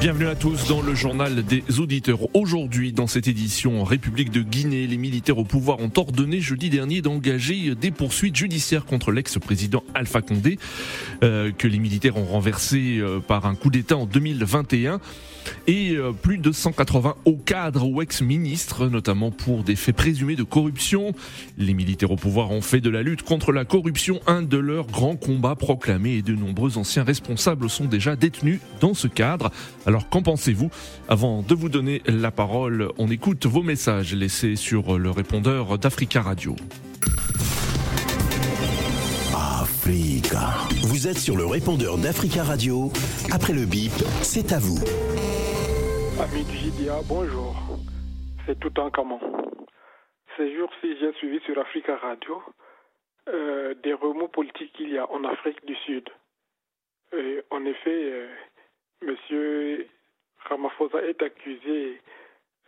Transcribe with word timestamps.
Bienvenue 0.00 0.28
à 0.28 0.36
tous 0.36 0.68
dans 0.68 0.80
le 0.80 0.94
journal 0.94 1.42
des 1.42 1.80
auditeurs. 1.80 2.20
Aujourd'hui, 2.32 2.92
dans 2.92 3.08
cette 3.08 3.26
édition 3.26 3.80
en 3.80 3.84
République 3.84 4.30
de 4.30 4.42
Guinée, 4.42 4.86
les 4.86 4.96
militaires 4.96 5.38
au 5.38 5.44
pouvoir 5.44 5.80
ont 5.80 5.90
ordonné 5.96 6.40
jeudi 6.40 6.70
dernier 6.70 7.02
d'engager 7.02 7.74
des 7.74 7.90
poursuites 7.90 8.36
judiciaires 8.36 8.84
contre 8.84 9.10
l'ex-président 9.10 9.82
Alpha 9.94 10.22
Condé, 10.22 10.60
euh, 11.24 11.50
que 11.50 11.66
les 11.66 11.80
militaires 11.80 12.16
ont 12.16 12.26
renversé 12.26 12.98
euh, 13.00 13.18
par 13.18 13.44
un 13.46 13.56
coup 13.56 13.70
d'État 13.70 13.96
en 13.96 14.06
2021 14.06 15.00
et 15.66 15.96
euh, 15.96 16.12
plus 16.12 16.38
de 16.38 16.52
180 16.52 17.16
hauts 17.24 17.40
cadres 17.44 17.88
ou 17.88 18.02
ex-ministres, 18.02 18.86
notamment 18.86 19.30
pour 19.30 19.64
des 19.64 19.76
faits 19.76 19.96
présumés 19.96 20.36
de 20.36 20.42
corruption. 20.42 21.12
Les 21.56 21.74
militaires 21.74 22.10
au 22.10 22.16
pouvoir 22.16 22.50
ont 22.50 22.60
fait 22.60 22.80
de 22.80 22.90
la 22.90 23.02
lutte 23.02 23.22
contre 23.22 23.52
la 23.52 23.64
corruption 23.64 24.20
un 24.26 24.42
de 24.42 24.58
leurs 24.58 24.86
grands 24.86 25.16
combats 25.16 25.56
proclamés 25.56 26.16
et 26.16 26.22
de 26.22 26.34
nombreux 26.34 26.78
anciens 26.78 27.04
responsables 27.04 27.68
sont 27.68 27.86
déjà 27.86 28.16
détenus 28.16 28.60
dans 28.80 28.94
ce 28.94 29.08
cadre. 29.08 29.50
Alors 29.88 30.10
qu'en 30.10 30.20
pensez-vous 30.20 30.68
Avant 31.08 31.40
de 31.40 31.54
vous 31.54 31.70
donner 31.70 32.02
la 32.04 32.30
parole, 32.30 32.90
on 32.98 33.08
écoute 33.08 33.46
vos 33.46 33.62
messages 33.62 34.14
laissés 34.14 34.54
sur 34.54 34.98
le 34.98 35.08
répondeur 35.08 35.78
d'Africa 35.78 36.20
Radio. 36.20 36.54
Africa. 39.34 40.68
Vous 40.84 41.08
êtes 41.08 41.16
sur 41.16 41.38
le 41.38 41.46
répondeur 41.46 41.96
d'Africa 41.96 42.44
Radio. 42.44 42.92
Après 43.32 43.54
le 43.54 43.64
bip, 43.64 43.96
c'est 44.20 44.52
à 44.52 44.58
vous. 44.58 44.76
Ami 46.20 46.44
du 46.44 46.56
JDA, 46.58 47.00
bonjour. 47.08 47.56
C'est 48.44 48.60
tout 48.60 48.78
en 48.78 48.90
comment. 48.90 49.20
Ces 50.36 50.54
jours-ci, 50.54 50.98
j'ai 51.00 51.14
suivi 51.14 51.40
sur 51.46 51.58
Africa 51.58 51.96
Radio 51.96 52.42
euh, 53.30 53.72
des 53.82 53.94
remous 53.94 54.28
politiques 54.28 54.74
qu'il 54.74 54.90
y 54.90 54.98
a 54.98 55.10
en 55.10 55.24
Afrique 55.24 55.64
du 55.64 55.74
Sud. 55.86 56.10
Et 57.16 57.40
en 57.50 57.64
effet, 57.64 57.88
euh, 58.12 58.28
Monsieur 59.02 59.88
Ramaphosa 60.48 61.02
est 61.02 61.22
accusé 61.22 62.00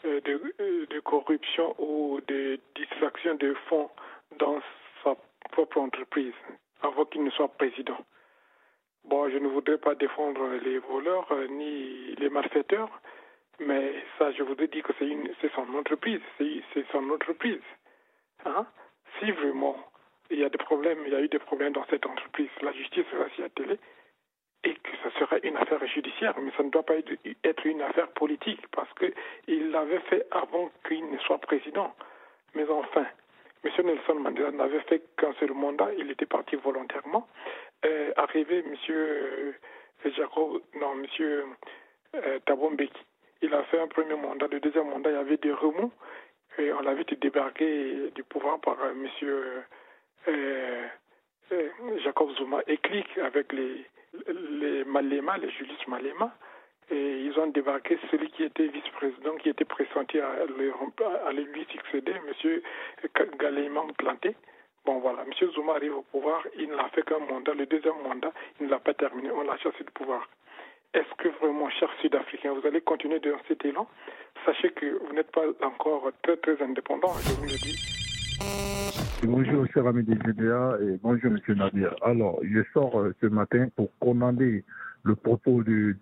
euh, 0.04 0.20
de, 0.20 0.54
euh, 0.60 0.86
de 0.86 1.00
corruption 1.00 1.74
ou 1.78 2.20
de 2.26 2.58
distraction 2.76 3.34
de 3.34 3.54
fonds 3.68 3.90
dans 4.38 4.60
sa 5.02 5.16
propre 5.50 5.78
entreprise 5.78 6.34
avant 6.82 7.04
qu'il 7.04 7.24
ne 7.24 7.30
soit 7.30 7.48
président. 7.48 7.98
Bon, 9.04 9.28
je 9.28 9.38
ne 9.38 9.48
voudrais 9.48 9.78
pas 9.78 9.94
défendre 9.94 10.46
les 10.62 10.78
voleurs 10.78 11.30
euh, 11.32 11.46
ni 11.48 12.14
les 12.16 12.28
malfaiteurs, 12.28 12.90
mais 13.58 13.94
ça, 14.18 14.30
je 14.32 14.42
voudrais 14.42 14.68
dire 14.68 14.84
que 14.84 14.92
c'est 14.98 15.06
une, 15.06 15.30
c'est 15.40 15.52
son 15.52 15.66
entreprise, 15.74 16.20
c'est, 16.38 16.62
c'est 16.72 16.86
son 16.92 17.10
entreprise. 17.10 17.60
Hein? 18.44 18.66
Si 19.18 19.30
vraiment 19.32 19.76
il 20.30 20.38
y 20.38 20.44
a 20.44 20.48
des 20.48 20.58
problèmes, 20.58 21.00
il 21.06 21.12
y 21.12 21.16
a 21.16 21.20
eu 21.20 21.28
des 21.28 21.40
problèmes 21.40 21.72
dans 21.72 21.84
cette 21.90 22.06
entreprise, 22.06 22.50
la 22.62 22.72
justice 22.72 23.04
sera 23.10 23.28
s'y 23.30 23.42
atteler 23.42 23.78
et 24.64 24.74
que 24.74 24.90
ça 25.02 25.10
serait 25.18 25.40
une 25.42 25.56
affaire 25.56 25.84
judiciaire, 25.86 26.34
mais 26.40 26.50
ça 26.56 26.62
ne 26.62 26.70
doit 26.70 26.82
pas 26.82 26.94
être 26.96 27.66
une 27.66 27.82
affaire 27.82 28.08
politique 28.08 28.66
parce 28.72 28.90
qu'il 28.94 29.70
l'avait 29.70 30.00
fait 30.00 30.26
avant 30.30 30.70
qu'il 30.86 31.08
ne 31.10 31.18
soit 31.18 31.38
président. 31.38 31.94
Mais 32.54 32.68
enfin, 32.68 33.06
M. 33.64 33.70
Nelson 33.84 34.14
Mandela 34.14 34.50
n'avait 34.50 34.80
fait 34.80 35.02
qu'un 35.16 35.32
seul 35.34 35.52
mandat, 35.52 35.88
il 35.96 36.10
était 36.10 36.26
parti 36.26 36.56
volontairement. 36.56 37.26
Euh, 37.84 38.12
arrivé 38.16 38.58
M. 38.58 38.76
Jacob, 40.16 40.60
non, 40.74 40.92
M. 40.92 41.06
Euh, 42.16 42.38
Thabo 42.44 42.70
Mbeki, 42.70 43.04
il 43.42 43.54
a 43.54 43.62
fait 43.64 43.80
un 43.80 43.86
premier 43.86 44.16
mandat, 44.16 44.46
le 44.50 44.60
deuxième 44.60 44.88
mandat, 44.90 45.10
il 45.10 45.16
y 45.16 45.18
avait 45.18 45.36
des 45.36 45.52
remous, 45.52 45.92
et 46.58 46.72
on 46.72 46.80
l'avait 46.80 47.04
débarqué 47.04 48.10
du 48.14 48.24
pouvoir 48.24 48.60
par 48.60 48.76
euh, 48.82 49.64
M. 51.50 51.68
Jacob 52.02 52.30
Zuma 52.36 52.62
et 52.66 52.76
clique 52.78 53.18
avec 53.18 53.52
les, 53.52 53.84
les 54.28 54.84
Malema, 54.84 55.38
les 55.38 55.50
Julius 55.50 55.86
Malema, 55.88 56.34
et 56.90 57.20
ils 57.20 57.38
ont 57.38 57.46
débarqué 57.46 57.98
celui 58.10 58.30
qui 58.30 58.42
était 58.42 58.66
vice-président, 58.66 59.36
qui 59.36 59.48
était 59.48 59.64
pressenti 59.64 60.18
à, 60.18 60.28
à 60.30 61.32
lui 61.32 61.66
succéder, 61.70 62.12
M. 62.12 62.60
Galéman 63.38 63.92
Planté. 63.96 64.34
Bon 64.84 64.98
voilà, 64.98 65.22
M. 65.22 65.50
Zuma 65.52 65.74
arrive 65.74 65.94
au 65.94 66.02
pouvoir, 66.02 66.42
il 66.58 66.68
n'a 66.70 66.88
fait 66.88 67.02
qu'un 67.02 67.18
mandat, 67.18 67.52
le 67.54 67.66
deuxième 67.66 68.00
mandat, 68.02 68.32
il 68.58 68.66
ne 68.66 68.70
l'a 68.70 68.78
pas 68.78 68.94
terminé, 68.94 69.30
on 69.30 69.42
l'a 69.42 69.56
chassé 69.58 69.84
du 69.84 69.92
pouvoir. 69.92 70.26
Est-ce 70.94 71.14
que 71.18 71.28
vraiment, 71.38 71.70
chers 71.70 71.92
Sud-Africains, 72.00 72.52
vous 72.52 72.66
allez 72.66 72.80
continuer 72.80 73.20
dans 73.20 73.38
cet 73.46 73.64
élan? 73.64 73.86
Sachez 74.44 74.70
que 74.70 74.98
vous 75.06 75.12
n'êtes 75.12 75.30
pas 75.30 75.44
encore 75.62 76.10
très 76.22 76.36
très 76.38 76.60
indépendant, 76.62 77.12
je 77.22 77.32
vous 77.34 77.42
le 77.44 77.58
dis. 77.58 78.89
Bonjour, 79.22 79.66
cher 79.74 79.86
ami 79.86 80.02
des 80.02 80.14
GDA, 80.14 80.78
et 80.80 80.98
bonjour, 81.02 81.32
monsieur 81.32 81.54
Nadir. 81.54 81.94
Alors, 82.00 82.40
je 82.42 82.62
sors 82.72 82.98
euh, 82.98 83.14
ce 83.20 83.26
matin 83.26 83.68
pour 83.76 83.90
commander 83.98 84.64
le 85.02 85.14
propos 85.14 85.62
du, 85.62 85.98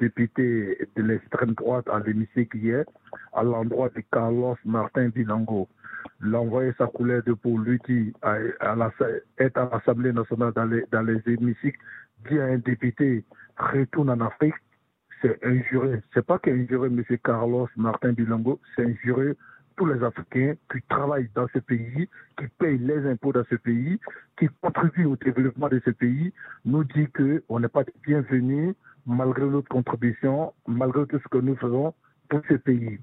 député 0.00 0.88
de 0.96 1.02
l'extrême 1.02 1.52
droite 1.52 1.86
à 1.88 2.00
l'hémicycle 2.00 2.56
hier, 2.56 2.84
à 3.34 3.44
l'endroit 3.44 3.88
de 3.90 4.02
Carlos 4.10 4.56
Martin 4.64 5.10
Bilango. 5.10 5.68
L'envoyer 6.18 6.72
sa 6.76 6.88
couleur 6.88 7.22
de 7.22 7.34
peau, 7.34 7.56
lui 7.56 7.78
dit, 7.88 8.12
à, 8.22 8.34
à 8.60 8.90
être 9.38 9.58
à 9.58 9.70
l'Assemblée 9.72 10.12
nationale 10.12 10.52
dans 10.52 10.64
les, 10.64 10.84
dans 10.90 11.02
les 11.02 11.20
hémicycles, 11.24 11.78
dit 12.28 12.40
à 12.40 12.46
un 12.46 12.58
député, 12.58 13.24
retourne 13.56 14.10
en 14.10 14.20
Afrique, 14.20 14.54
c'est 15.22 15.38
injuré. 15.44 16.02
C'est 16.14 16.26
pas 16.26 16.40
qu'injuré 16.40 16.88
M. 16.88 17.04
Carlos 17.22 17.68
Martin 17.76 18.12
Bilango, 18.12 18.58
c'est 18.74 18.84
injuré 18.84 19.36
tous 19.76 19.86
les 19.86 20.02
Africains 20.02 20.54
qui 20.72 20.80
travaillent 20.88 21.30
dans 21.34 21.46
ce 21.52 21.58
pays, 21.58 22.08
qui 22.38 22.44
payent 22.58 22.78
les 22.78 23.06
impôts 23.06 23.32
dans 23.32 23.44
ce 23.50 23.56
pays, 23.56 23.98
qui 24.38 24.48
contribuent 24.60 25.06
au 25.06 25.16
développement 25.16 25.68
de 25.68 25.80
ce 25.84 25.90
pays, 25.90 26.32
nous 26.64 26.84
dit 26.84 27.06
qu'on 27.08 27.60
n'est 27.60 27.68
pas 27.68 27.84
bienvenus 28.06 28.74
malgré 29.06 29.44
notre 29.44 29.68
contribution, 29.68 30.52
malgré 30.66 31.06
tout 31.06 31.18
ce 31.22 31.28
que 31.28 31.38
nous 31.38 31.56
faisons 31.56 31.94
pour 32.28 32.40
ce 32.48 32.54
pays. 32.54 32.98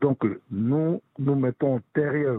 Donc, 0.00 0.24
nous 0.50 1.00
nous 1.18 1.34
mettons 1.34 1.80
derrière, 1.94 2.38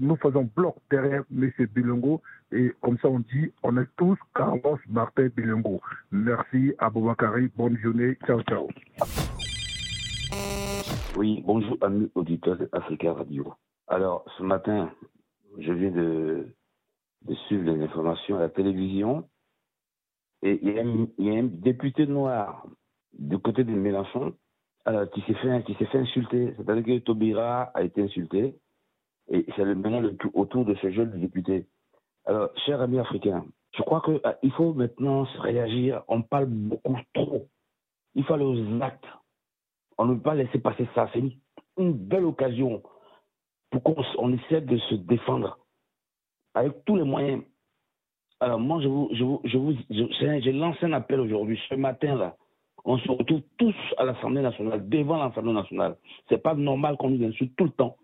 nous 0.00 0.16
faisons 0.16 0.48
bloc 0.56 0.76
derrière 0.90 1.22
M. 1.30 1.50
Bilongo 1.74 2.22
et 2.50 2.72
comme 2.80 2.98
ça 2.98 3.08
on 3.08 3.20
dit, 3.20 3.52
on 3.62 3.76
est 3.76 3.88
tous 3.96 4.16
Carlos 4.34 4.78
Martin 4.88 5.28
Bilongo. 5.36 5.80
Merci 6.10 6.74
à 6.78 6.90
Boubacari, 6.90 7.50
bonne 7.56 7.78
journée, 7.78 8.16
ciao 8.26 8.42
ciao. 8.42 8.68
Oui, 11.14 11.42
bonjour 11.44 11.76
amis 11.82 12.10
auditeurs 12.14 12.56
d'Africa 12.56 13.12
Radio. 13.12 13.52
Alors, 13.86 14.24
ce 14.38 14.42
matin, 14.42 14.90
je 15.58 15.70
viens 15.70 15.90
de, 15.90 16.46
suivre 17.46 17.70
les 17.70 17.82
informations 17.84 18.38
à 18.38 18.40
la 18.40 18.48
télévision 18.48 19.28
et 20.40 20.58
il 20.62 20.72
y, 20.72 21.30
a 21.30 21.34
un, 21.34 21.44
député 21.44 22.06
noir 22.06 22.66
du 23.12 23.38
côté 23.38 23.62
de 23.62 23.72
Mélenchon 23.72 24.34
euh, 24.88 25.04
qui 25.06 25.20
s'est 25.22 25.34
fait, 25.34 25.62
fait 25.84 25.98
insulter. 25.98 26.54
C'est-à-dire 26.56 26.82
que 26.82 27.04
Tobira 27.04 27.64
a 27.74 27.82
été 27.82 28.02
insulté 28.02 28.56
et 29.28 29.44
c'est 29.54 29.66
maintenant 29.66 30.00
le, 30.00 30.16
autour 30.32 30.64
de 30.64 30.74
ce 30.76 30.90
jeune 30.90 31.20
député. 31.20 31.66
Alors, 32.24 32.48
chers 32.64 32.80
amis 32.80 32.98
africains, 32.98 33.44
je 33.76 33.82
crois 33.82 34.00
qu'il 34.00 34.20
euh, 34.24 34.50
faut 34.56 34.72
maintenant 34.72 35.24
réagir. 35.40 36.04
On 36.08 36.22
parle 36.22 36.46
beaucoup 36.46 36.96
trop. 37.12 37.48
Il 38.14 38.24
faut 38.24 38.32
aller 38.32 38.44
aux 38.44 38.82
actes. 38.82 39.04
On 40.02 40.06
ne 40.06 40.14
peut 40.14 40.22
pas 40.22 40.34
laisser 40.34 40.58
passer 40.58 40.88
ça. 40.96 41.08
C'est 41.12 41.22
une, 41.78 41.92
belle 41.92 42.24
occasion 42.24 42.82
pour 43.70 43.84
qu'on 43.84 44.02
on 44.18 44.32
essaie 44.32 44.60
de 44.60 44.76
se 44.76 44.96
défendre 44.96 45.60
avec 46.54 46.84
tous 46.84 46.96
les 46.96 47.04
moyens. 47.04 47.44
Alors 48.40 48.58
moi, 48.58 48.80
je 48.82 48.88
vous, 48.88 49.08
je 49.12 49.22
vous, 49.22 49.40
je 49.44 49.56
vous, 49.56 50.58
lancé 50.58 50.86
un 50.86 50.92
appel 50.92 51.20
aujourd'hui, 51.20 51.56
ce 51.68 51.76
matin-là. 51.76 52.34
On 52.84 52.98
se 52.98 53.08
retrouve 53.12 53.42
tous 53.58 53.76
à 53.96 54.04
l'Assemblée 54.04 54.42
nationale, 54.42 54.88
devant 54.88 55.22
l'Assemblée 55.22 55.52
nationale. 55.52 55.96
C'est 56.28 56.42
pas 56.42 56.54
normal 56.54 56.96
qu'on 56.96 57.10
nous 57.10 57.24
insulte 57.24 57.54
tout 57.56 57.64
le 57.64 57.70
temps. 57.70 57.96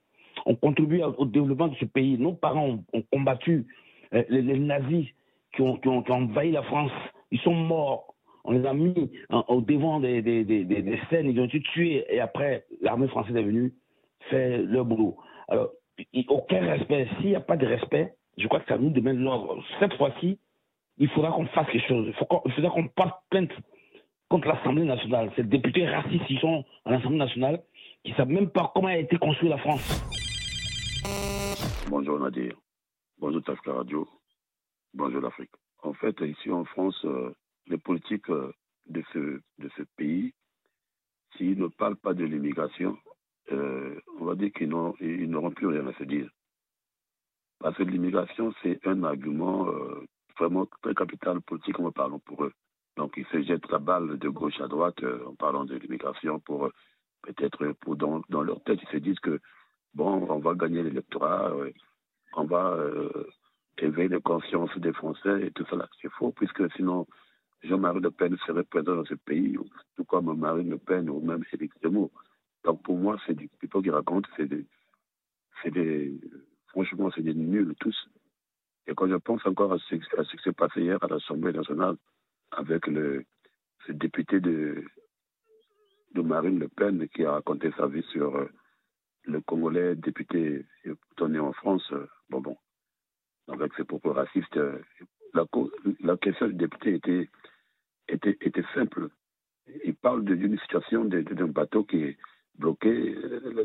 On 0.47 0.55
contribue 0.55 1.03
au 1.03 1.25
développement 1.25 1.67
de 1.67 1.75
ce 1.81 1.85
pays. 1.85 2.17
Nos 2.17 2.35
parents 2.35 2.79
ont, 2.93 3.03
combattu 3.13 3.67
euh, 4.15 4.23
les, 4.29 4.43
nazis 4.57 5.09
qui 5.53 5.63
ont 5.63 5.81
envahi 6.09 6.53
la 6.53 6.63
France. 6.63 6.93
Ils 7.33 7.41
sont 7.41 7.55
morts 7.55 8.15
on 8.49 8.53
les 8.53 8.67
a 8.67 8.73
mis 8.73 9.11
en, 9.29 9.45
au 9.49 9.61
devant 9.61 10.01
des, 10.01 10.23
des, 10.23 10.43
des, 10.45 11.01
scènes, 11.11 11.29
ils 11.29 11.39
ont 11.39 11.45
été 11.45 11.61
tués, 11.61 12.05
et 12.09 12.19
après, 12.19 12.65
l'armée 12.81 13.07
française 13.09 13.37
est 13.37 13.43
venue 13.43 13.75
faire 14.31 14.61
leur 14.63 14.87
boulot. 14.87 15.19
Alors, 15.49 15.71
aucun 16.29 16.61
respect. 16.61 17.09
S'il 17.19 17.31
n'y 17.31 17.37
a 17.37 17.41
pas 17.41 17.59
de 17.59 17.67
respect, 17.67 18.15
je 18.39 18.47
crois 18.49 18.61
que 18.61 18.69
ça 18.69 18.79
nous 18.79 18.89
demande 18.89 19.19
l'ordre. 19.19 19.63
Cette 19.81 19.93
fois-ci, 19.95 20.39
il 20.97 21.09
faudra 21.11 21.31
qu'on 21.33 21.47
fasse 21.49 21.67
quelque 21.67 21.87
chose. 21.87 22.07
Il 22.47 22.53
faudra 22.53 22.71
qu'on 22.71 22.89
porte 22.89 23.23
plainte 23.29 23.53
contre 24.31 24.49
l'Assemblée 24.49 24.85
nationale. 24.85 25.31
Ces 25.37 25.43
députés 25.43 25.87
racistes, 25.87 26.25
ils 26.31 26.41
sont 26.41 26.65
à 26.87 26.93
l'Assemblée 26.93 27.19
nationale, 27.19 27.63
qui 28.03 28.13
ne 28.13 28.17
savent 28.17 28.29
même 28.29 28.49
pas 28.49 28.73
comment 28.75 28.89
a 28.89 28.97
été 28.97 29.19
construite 29.19 29.51
la 29.51 29.59
France. 29.59 30.05
Bonjour 31.91 32.19
Nadir. 32.19 32.55
Bonjour 33.19 33.43
Tafka 33.43 33.73
Radio. 33.73 34.09
Bonjour 34.95 35.21
l'Afrique. 35.21 35.51
En 35.83 35.93
fait, 35.93 36.19
ici 36.23 36.51
en 36.51 36.65
France, 36.65 36.99
euh, 37.05 37.35
les 37.69 37.79
politiques 37.79 38.31
de 38.31 39.03
ce, 39.13 39.41
de 39.59 39.69
ce 39.77 39.83
pays, 39.97 40.33
s'ils 41.37 41.59
ne 41.59 41.69
parlent 41.69 41.97
pas 41.97 42.15
de 42.15 42.25
l'immigration, 42.25 42.97
euh, 43.53 44.01
on 44.19 44.25
va 44.25 44.35
dire 44.35 44.53
qu'ils 44.53 44.69
n'auront 44.69 45.51
plus 45.51 45.67
rien 45.67 45.87
à 45.87 45.93
se 45.95 46.05
dire. 46.05 46.29
Parce 47.61 47.77
que 47.77 47.83
l'immigration, 47.83 48.55
c'est 48.63 48.87
un 48.87 49.03
argument 49.03 49.69
euh, 49.69 50.05
vraiment 50.39 50.67
très 50.83 50.95
capital 50.95 51.41
politique, 51.41 51.79
en 51.81 51.91
parlant 51.91 52.21
pour 52.21 52.45
eux. 52.45 52.53
Donc, 52.97 53.15
ils 53.17 53.27
se 53.27 53.43
jettent 53.43 53.71
la 53.71 53.79
balle 53.79 54.19
de 54.19 54.29
gauche 54.29 54.61
à 54.61 54.69
droite 54.69 55.03
euh, 55.03 55.25
en 55.27 55.35
parlant 55.35 55.65
de 55.65 55.77
l'immigration 55.77 56.41
pour 56.41 56.67
euh, 56.67 56.73
peut-être, 57.23 57.73
pour 57.81 57.97
dans, 57.97 58.23
dans, 58.29 58.43
leur 58.43 58.63
tête, 58.63 58.81
ils 58.83 58.89
se 58.89 58.97
disent 58.99 59.21
que, 59.21 59.41
bon, 59.95 60.27
on 60.29 60.39
va 60.39 60.55
gagner 60.55 60.83
l'électorat, 60.83 61.53
on 62.35 62.45
va 62.45 62.79
éveiller 63.79 64.09
les 64.09 64.21
consciences 64.21 64.77
des 64.79 64.93
Français 64.93 65.47
et 65.47 65.51
tout 65.51 65.65
ça. 65.69 65.89
C'est 66.01 66.11
faux, 66.13 66.33
puisque 66.33 66.71
sinon, 66.75 67.07
Jean-Marie 67.63 68.01
Le 68.01 68.11
Pen 68.11 68.37
serait 68.47 68.65
présent 68.65 68.95
dans 68.97 69.05
ce 69.05 69.15
pays, 69.15 69.57
tout 69.97 70.05
comme 70.05 70.37
Marine 70.39 70.71
Le 70.71 70.79
Pen 70.79 71.11
ou 71.11 71.21
même 71.21 71.45
Félix 71.45 71.75
Zemmour. 71.83 72.11
Donc 72.65 72.83
pour 72.83 72.97
moi, 72.97 73.17
c'est 73.27 73.35
du 73.35 73.49
people 73.61 73.83
qui 73.83 73.91
raconte, 73.91 74.27
c'est 74.37 74.47
des, 74.47 74.65
des, 75.67 76.21
franchement, 76.69 77.11
c'est 77.15 77.23
des 77.23 77.35
nuls 77.35 77.75
tous. 77.81 78.09
Et 78.87 78.95
quand 78.95 79.09
je 79.09 79.17
pense 79.17 79.45
encore 79.47 79.73
à 79.73 79.79
ce, 79.79 79.95
à 79.95 80.25
qui 80.25 80.43
s'est 80.43 80.53
passé 80.53 80.81
hier 80.81 81.03
à 81.03 81.09
l'Assemblée 81.09 81.53
nationale 81.53 81.97
avec 82.53 82.87
le, 82.87 83.25
député 83.89 84.41
de, 84.41 84.85
de 86.15 86.23
Marine 86.23 86.59
Le 86.59 86.69
Pen 86.69 87.09
qui 87.09 87.25
a 87.25 87.33
raconté 87.33 87.71
sa 87.77 87.87
vie 87.87 88.05
sur 88.13 88.37
euh, 88.37 88.49
le 89.25 89.41
Congolais 89.41 89.95
député 89.97 90.67
tourné 91.17 91.39
en 91.39 91.53
France, 91.53 91.87
euh, 91.93 92.07
bon 92.31 92.41
bon, 92.41 92.57
avec 93.49 93.73
ses 93.75 93.85
propos 93.85 94.13
racistes, 94.13 94.57
euh, 94.57 94.79
la, 95.35 95.45
la 96.01 96.17
question 96.17 96.49
du 96.49 96.55
député 96.55 96.95
était, 96.95 97.29
était, 98.09 98.65
simple. 98.75 99.09
Il 99.85 99.95
parle 99.95 100.25
d'une 100.25 100.59
situation 100.61 101.05
d'un 101.05 101.47
bateau 101.47 101.85
qui 101.85 102.03
est 102.03 102.17
bloqué, 102.57 103.15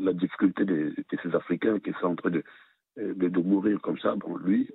la, 0.00 0.12
difficulté 0.12 0.64
de, 0.64 0.94
ces 1.22 1.34
Africains 1.34 1.80
qui 1.80 1.92
sont 2.00 2.08
en 2.08 2.16
train 2.16 2.30
de, 2.30 2.42
de, 2.96 3.40
mourir 3.40 3.80
comme 3.80 3.98
ça. 3.98 4.14
Bon, 4.14 4.36
lui, 4.36 4.68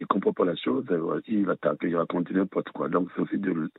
il 0.00 0.04
ne 0.04 0.06
comprend 0.06 0.32
pas 0.32 0.44
la 0.44 0.56
chose, 0.56 0.84
il 1.28 1.48
attaque, 1.50 1.78
il 1.82 1.96
raconte 1.96 2.30
n'importe 2.30 2.70
quoi. 2.70 2.88
Donc, 2.88 3.10
c'est 3.14 3.20
aussi 3.22 3.38
de. 3.38 3.70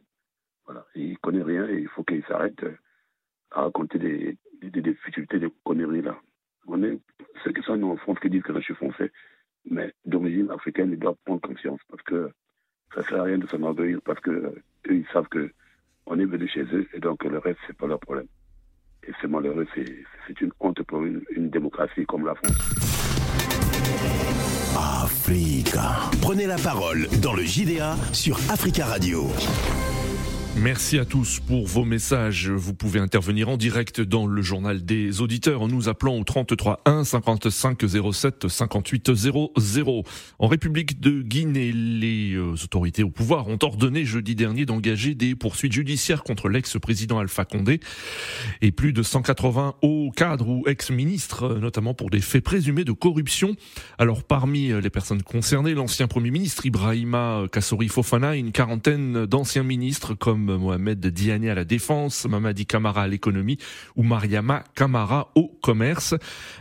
Voilà, 0.65 0.85
il 0.95 1.11
ne 1.11 1.15
connaît 1.15 1.43
rien 1.43 1.67
et 1.67 1.79
il 1.79 1.87
faut 1.89 2.03
qu'il 2.03 2.23
s'arrête 2.25 2.63
à 3.49 3.63
raconter 3.63 3.97
des, 3.97 4.37
des, 4.61 4.81
difficultés, 4.81 5.39
des 5.39 5.51
conneries 5.63 6.03
là. 6.03 6.17
On 6.67 6.83
est, 6.83 6.99
ceux 7.43 7.51
qui 7.51 7.61
sont 7.63 7.81
en 7.81 7.97
France 7.97 8.19
qui 8.19 8.29
disent 8.29 8.43
que 8.43 8.53
je 8.53 8.59
suis 8.59 8.75
français, 8.75 9.11
mais 9.65 9.91
d'origine 10.05 10.51
africaine, 10.51 10.91
ils 10.91 10.99
doivent 10.99 11.17
prendre 11.25 11.41
conscience 11.41 11.79
parce 11.89 12.03
que 12.03 12.31
ça 12.93 13.01
ne 13.01 13.05
sert 13.05 13.21
à 13.21 13.23
rien 13.23 13.37
de 13.37 13.47
s'enorgueillir 13.47 13.99
parce 14.03 14.19
que 14.19 14.31
eux, 14.31 14.63
ils 14.89 15.05
savent 15.13 15.27
que 15.29 15.51
on 16.05 16.19
est 16.19 16.25
venu 16.25 16.47
chez 16.47 16.63
eux 16.63 16.87
et 16.93 16.99
donc 16.99 17.23
le 17.23 17.37
reste, 17.37 17.59
c'est 17.67 17.77
pas 17.77 17.87
leur 17.87 17.99
problème. 17.99 18.27
Et 19.07 19.11
c'est 19.19 19.27
malheureux, 19.27 19.67
c'est 19.75 20.41
une 20.41 20.51
honte 20.59 20.81
pour 20.83 21.03
une, 21.03 21.21
une 21.35 21.49
démocratie 21.49 22.05
comme 22.05 22.25
la 22.25 22.35
France. 22.35 22.57
Africa. 25.03 26.09
Prenez 26.21 26.45
la 26.45 26.57
parole 26.57 27.07
dans 27.21 27.33
le 27.33 27.43
JDA 27.43 27.95
sur 28.13 28.37
Africa 28.51 28.85
Radio. 28.85 29.27
Merci 30.57 30.99
à 30.99 31.05
tous 31.05 31.39
pour 31.39 31.65
vos 31.65 31.85
messages. 31.85 32.49
Vous 32.49 32.73
pouvez 32.73 32.99
intervenir 32.99 33.47
en 33.47 33.55
direct 33.55 34.01
dans 34.01 34.27
le 34.27 34.41
journal 34.41 34.83
des 34.83 35.21
auditeurs 35.21 35.61
en 35.61 35.69
nous 35.69 35.87
appelant 35.87 36.17
au 36.17 36.25
33 36.25 36.81
1 36.83 37.05
55 37.05 37.81
07 38.11 38.49
58 38.49 39.13
00. 39.15 40.03
En 40.39 40.47
République 40.47 40.99
de 40.99 41.21
Guinée, 41.21 41.71
les 41.71 42.33
euh, 42.33 42.51
autorités 42.51 43.01
au 43.01 43.09
pouvoir 43.09 43.47
ont 43.47 43.57
ordonné 43.63 44.03
jeudi 44.03 44.35
dernier 44.35 44.65
d'engager 44.65 45.15
des 45.15 45.35
poursuites 45.35 45.71
judiciaires 45.71 46.21
contre 46.21 46.49
l'ex-président 46.49 47.17
Alpha 47.19 47.45
Condé 47.45 47.79
et 48.61 48.73
plus 48.73 48.91
de 48.91 49.03
180 49.03 49.75
hauts 49.81 50.11
cadres 50.13 50.49
ou 50.49 50.67
ex-ministres, 50.67 51.59
notamment 51.61 51.93
pour 51.93 52.09
des 52.09 52.21
faits 52.21 52.43
présumés 52.43 52.83
de 52.83 52.91
corruption. 52.91 53.55
Alors 53.97 54.23
parmi 54.23 54.67
les 54.81 54.89
personnes 54.89 55.23
concernées, 55.23 55.73
l'ancien 55.73 56.07
premier 56.07 56.29
ministre 56.29 56.65
Ibrahima 56.65 57.45
Kassori 57.49 57.87
Fofana 57.87 58.35
et 58.35 58.39
une 58.39 58.51
quarantaine 58.51 59.25
d'anciens 59.25 59.63
ministres 59.63 60.13
comme 60.13 60.40
Mohamed 60.45 61.05
Diané 61.07 61.49
à 61.49 61.55
la 61.55 61.65
défense, 61.65 62.25
Mamadi 62.25 62.65
Kamara 62.65 63.03
à 63.03 63.07
l'économie 63.07 63.57
ou 63.95 64.03
Mariama 64.03 64.63
Kamara 64.75 65.31
au 65.35 65.47
commerce. 65.61 66.15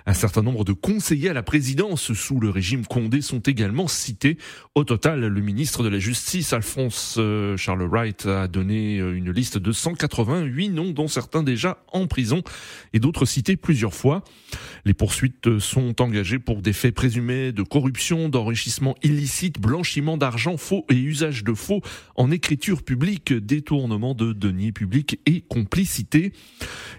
Un 0.06 0.14
certain 0.14 0.42
nombre 0.42 0.64
de 0.64 0.72
conseillers 0.72 1.30
à 1.30 1.32
la 1.32 1.42
présidence 1.42 2.12
sous 2.12 2.40
le 2.40 2.50
régime 2.50 2.86
Condé 2.86 3.20
sont 3.20 3.40
également 3.40 3.88
cités. 3.88 4.38
Au 4.74 4.84
total, 4.84 5.20
le 5.20 5.40
ministre 5.40 5.82
de 5.82 5.88
la 5.88 5.98
Justice, 5.98 6.52
Alphonse 6.52 7.16
euh, 7.18 7.56
Charles 7.56 7.82
Wright, 7.82 8.26
a 8.26 8.48
donné 8.48 8.98
euh, 8.98 9.16
une 9.16 9.30
liste 9.30 9.58
de 9.58 9.72
188 9.72 10.68
noms, 10.70 10.90
dont 10.90 11.08
certains 11.08 11.42
déjà 11.42 11.82
en 11.92 12.06
prison 12.06 12.42
et 12.92 13.00
d'autres 13.00 13.24
cités 13.24 13.56
plusieurs 13.56 13.94
fois. 13.94 14.22
Les 14.84 14.94
poursuites 14.94 15.58
sont 15.58 16.00
engagées 16.00 16.38
pour 16.38 16.62
des 16.62 16.72
faits 16.72 16.94
présumés 16.94 17.52
de 17.52 17.62
corruption, 17.62 18.28
d'enrichissement 18.28 18.94
illicite, 19.02 19.60
blanchiment 19.60 20.16
d'argent 20.16 20.56
faux 20.56 20.84
et 20.90 20.94
usage 20.94 21.44
de 21.44 21.54
faux 21.54 21.82
en 22.16 22.30
écriture 22.30 22.82
publique, 22.82 23.32
détournement 23.70 24.14
de 24.14 24.32
deniers 24.32 24.72
publics 24.72 25.20
et 25.26 25.42
complicité. 25.42 26.32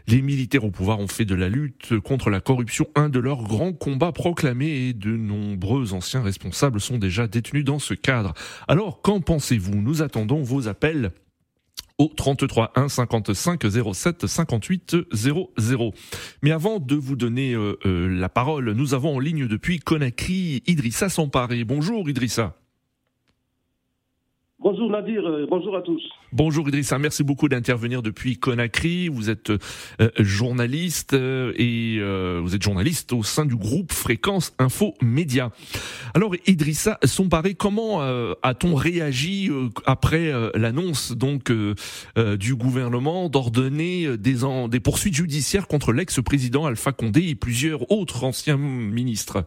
Les 0.08 0.22
militaires 0.22 0.64
au 0.64 0.72
pouvoir 0.72 1.00
ont 1.00 1.08
fait 1.08 1.26
de 1.26 1.36
la 1.36 1.50
lutte 1.50 2.00
contre 2.00 2.30
la 2.30 2.40
corruption 2.40 2.88
un 2.96 3.10
de 3.10 3.20
leurs 3.20 3.44
grands 3.44 3.74
combats 3.74 4.14
proclamés 4.14 4.88
et 4.88 4.94
de 4.94 5.10
nombreux 5.18 5.94
anciens 5.94 6.22
responsables 6.22 6.80
sont 6.80 6.98
déjà 6.98 7.28
détenus 7.28 7.66
dans 7.66 7.80
ce 7.80 7.94
cadre. 7.94 8.34
Alors, 8.70 9.02
qu'en 9.02 9.20
pensez-vous? 9.20 9.82
Nous 9.82 10.02
attendons 10.02 10.44
vos 10.44 10.70
appels 10.70 11.12
au 11.98 12.08
33 12.08 12.72
1 12.76 12.88
55 12.88 13.64
07 13.94 14.28
58 14.28 14.96
00. 15.12 15.94
Mais 16.42 16.52
avant 16.52 16.80
de 16.80 16.96
vous 16.96 17.18
donner 17.18 17.54
euh, 17.54 17.78
euh, 17.86 18.08
la 18.08 18.30
parole, 18.30 18.72
nous 18.72 18.94
avons 18.94 19.18
en 19.18 19.20
ligne 19.20 19.46
depuis 19.46 19.80
Conakry 19.80 20.64
Idrissa 20.68 21.10
Samparé. 21.10 21.66
Bonjour 21.66 22.10
Idrissa. 22.10 22.61
Bonjour 24.64 24.92
Nadir, 24.92 25.26
euh, 25.26 25.48
bonjour 25.50 25.76
à 25.76 25.82
tous. 25.82 26.04
Bonjour 26.32 26.68
Idrissa, 26.68 27.00
merci 27.00 27.24
beaucoup 27.24 27.50
d'intervenir 27.50 28.04
depuis 28.04 28.38
Conakry. 28.38 29.08
Vous 29.08 29.32
êtes 29.32 29.50
euh, 29.50 29.58
journaliste 30.20 31.14
euh, 31.14 31.52
et 31.58 32.00
vous 32.40 32.54
êtes 32.54 32.62
journaliste 32.62 33.12
au 33.12 33.24
sein 33.24 33.48
du 33.48 33.56
groupe 33.56 33.92
Fréquence 33.92 34.54
Info 34.60 34.94
Média. 35.02 35.50
Alors 36.14 36.36
Idrissa 36.46 37.00
Somparé, 37.04 37.56
comment 37.56 38.02
a-t-on 38.44 38.76
réagi 38.76 39.50
après 39.86 40.32
l'annonce 40.56 41.14
donc 41.14 41.52
du 42.40 42.56
gouvernement 42.56 43.30
d'ordonner 43.30 44.18
des, 44.18 44.42
des 44.70 44.80
poursuites 44.80 45.16
judiciaires 45.16 45.68
contre 45.68 45.92
l'ex-président 45.92 46.66
Alpha 46.66 46.92
Condé 46.92 47.30
et 47.30 47.36
plusieurs 47.36 47.92
autres 47.92 48.24
anciens 48.24 48.58
ministres? 48.58 49.44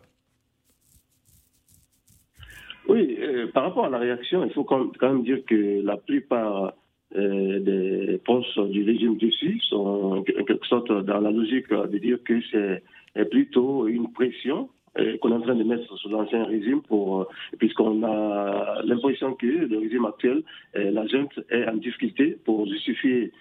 Oui, 2.88 3.13
euh, 3.34 3.46
par 3.52 3.64
rapport 3.64 3.86
à 3.86 3.88
la 3.88 3.98
réaction, 3.98 4.44
il 4.44 4.52
faut 4.52 4.64
quand 4.64 4.90
même 5.02 5.22
dire 5.22 5.44
que 5.46 5.82
la 5.82 5.96
plupart 5.96 6.74
euh, 7.16 7.60
des 7.60 8.18
postes 8.24 8.58
du 8.70 8.84
régime 8.84 9.16
dessus 9.16 9.60
sont 9.68 10.18
en 10.18 10.22
quelque 10.22 10.66
sorte 10.66 10.90
dans 10.90 11.20
la 11.20 11.30
logique 11.30 11.68
de 11.70 11.98
dire 11.98 12.18
que 12.24 12.40
c'est 12.50 13.28
plutôt 13.30 13.86
une 13.86 14.12
pression 14.12 14.68
euh, 14.98 15.16
qu'on 15.18 15.30
est 15.30 15.34
en 15.34 15.40
train 15.40 15.54
de 15.54 15.64
mettre 15.64 15.96
sur 15.98 16.10
l'ancien 16.10 16.44
régime 16.44 16.82
pour 16.82 17.28
puisqu'on 17.58 18.02
a 18.04 18.82
l'impression 18.84 19.34
que 19.34 19.46
le 19.46 19.78
régime 19.78 20.06
actuel, 20.06 20.42
la 20.74 21.06
junte 21.06 21.38
est 21.50 21.66
en 21.68 21.76
difficulté 21.76 22.36
pour 22.44 22.66
justifier 22.66 23.32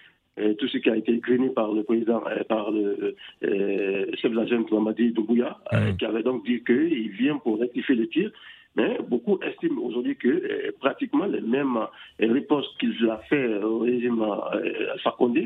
tout 0.58 0.66
ce 0.66 0.78
qui 0.78 0.90
a 0.90 0.96
été 0.96 1.12
écrit 1.12 1.38
par 1.50 1.72
le 1.72 1.84
président, 1.84 2.20
par 2.48 2.72
le 2.72 3.14
chef 3.40 4.32
de 4.32 4.36
la 4.36 4.46
junte 4.46 4.70
Mamadi 4.72 5.12
Doumbouya, 5.12 5.58
mmh. 5.72 5.96
qui 5.96 6.04
avait 6.04 6.24
donc 6.24 6.44
dit 6.44 6.62
qu'il 6.64 7.10
vient 7.10 7.38
pour 7.38 7.60
rectifier 7.60 7.94
le 7.94 8.08
tir. 8.08 8.32
Mais 8.76 8.98
beaucoup 9.08 9.38
estiment 9.40 9.82
aujourd'hui 9.82 10.16
que 10.16 10.28
euh, 10.28 10.72
pratiquement 10.80 11.26
les 11.26 11.40
mêmes 11.40 11.76
euh, 11.76 12.32
ripostes 12.32 12.76
qu'il 12.78 13.08
a 13.08 13.18
fait 13.28 13.62
au 13.62 13.80
régime 13.80 14.20
euh, 14.22 14.96
Fakonde 15.02 15.38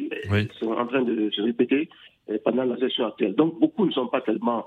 sont 0.58 0.72
en 0.72 0.86
train 0.86 1.02
de 1.02 1.30
se 1.30 1.42
répéter 1.42 1.88
pendant 2.44 2.64
la 2.64 2.76
session 2.78 3.06
actuelle. 3.06 3.34
Donc 3.34 3.58
beaucoup 3.58 3.86
ne 3.86 3.90
sont 3.90 4.06
pas 4.08 4.20
tellement 4.20 4.66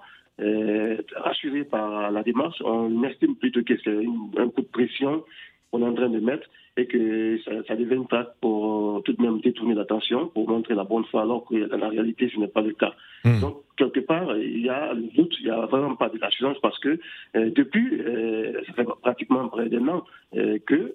rassurés 1.15 1.63
par 1.63 2.09
la 2.09 2.23
démarche. 2.23 2.59
On 2.65 3.03
estime 3.03 3.35
plutôt 3.35 3.61
que 3.63 3.77
c'est 3.83 4.05
un 4.37 4.49
coup 4.49 4.61
de 4.61 4.67
pression 4.67 5.23
qu'on 5.71 5.81
est 5.81 5.87
en 5.87 5.93
train 5.93 6.09
de 6.09 6.19
mettre 6.19 6.47
et 6.77 6.85
que 6.85 7.37
ça, 7.43 7.51
ça 7.67 7.75
devient 7.75 8.05
pas 8.09 8.33
pour 8.39 9.03
tout 9.03 9.13
de 9.13 9.21
même 9.21 9.39
détourner 9.41 9.73
l'attention, 9.73 10.27
pour 10.27 10.47
montrer 10.49 10.73
la 10.73 10.83
bonne 10.83 11.03
foi, 11.05 11.23
alors 11.23 11.45
que 11.45 11.67
dans 11.67 11.77
la 11.77 11.89
réalité, 11.89 12.29
ce 12.33 12.39
n'est 12.39 12.47
pas 12.47 12.61
le 12.61 12.71
cas. 12.73 12.93
Hmm. 13.25 13.41
Donc, 13.41 13.57
quelque 13.77 13.99
part, 13.99 14.37
il 14.37 14.61
y 14.61 14.69
a 14.69 14.93
le 14.93 15.03
doute, 15.15 15.35
il 15.39 15.45
n'y 15.45 15.51
a 15.51 15.65
vraiment 15.65 15.95
pas 15.95 16.09
de 16.09 16.17
l'assurance 16.17 16.57
parce 16.61 16.79
que 16.79 16.99
euh, 17.35 17.49
depuis, 17.53 17.99
euh, 17.99 18.61
ça 18.67 18.73
fait 18.73 18.85
pratiquement 19.01 19.49
près 19.49 19.67
d'un 19.69 19.87
an 19.89 20.03
euh, 20.35 20.59
que 20.65 20.75
euh, 20.75 20.93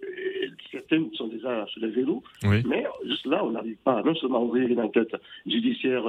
certains 0.71 1.05
sont 1.15 1.29
déjà 1.29 1.67
sur 1.67 1.83
les 1.83 1.89
vélos, 1.89 2.23
mais 2.43 2.87
juste 3.05 3.27
là, 3.27 3.45
on 3.45 3.51
n'arrive 3.51 3.77
pas 3.85 4.03
non 4.03 4.15
seulement 4.15 4.39
à 4.39 4.45
ouvrir 4.45 4.69
une 4.69 4.81
enquête 4.81 5.15
judiciaire, 5.47 6.05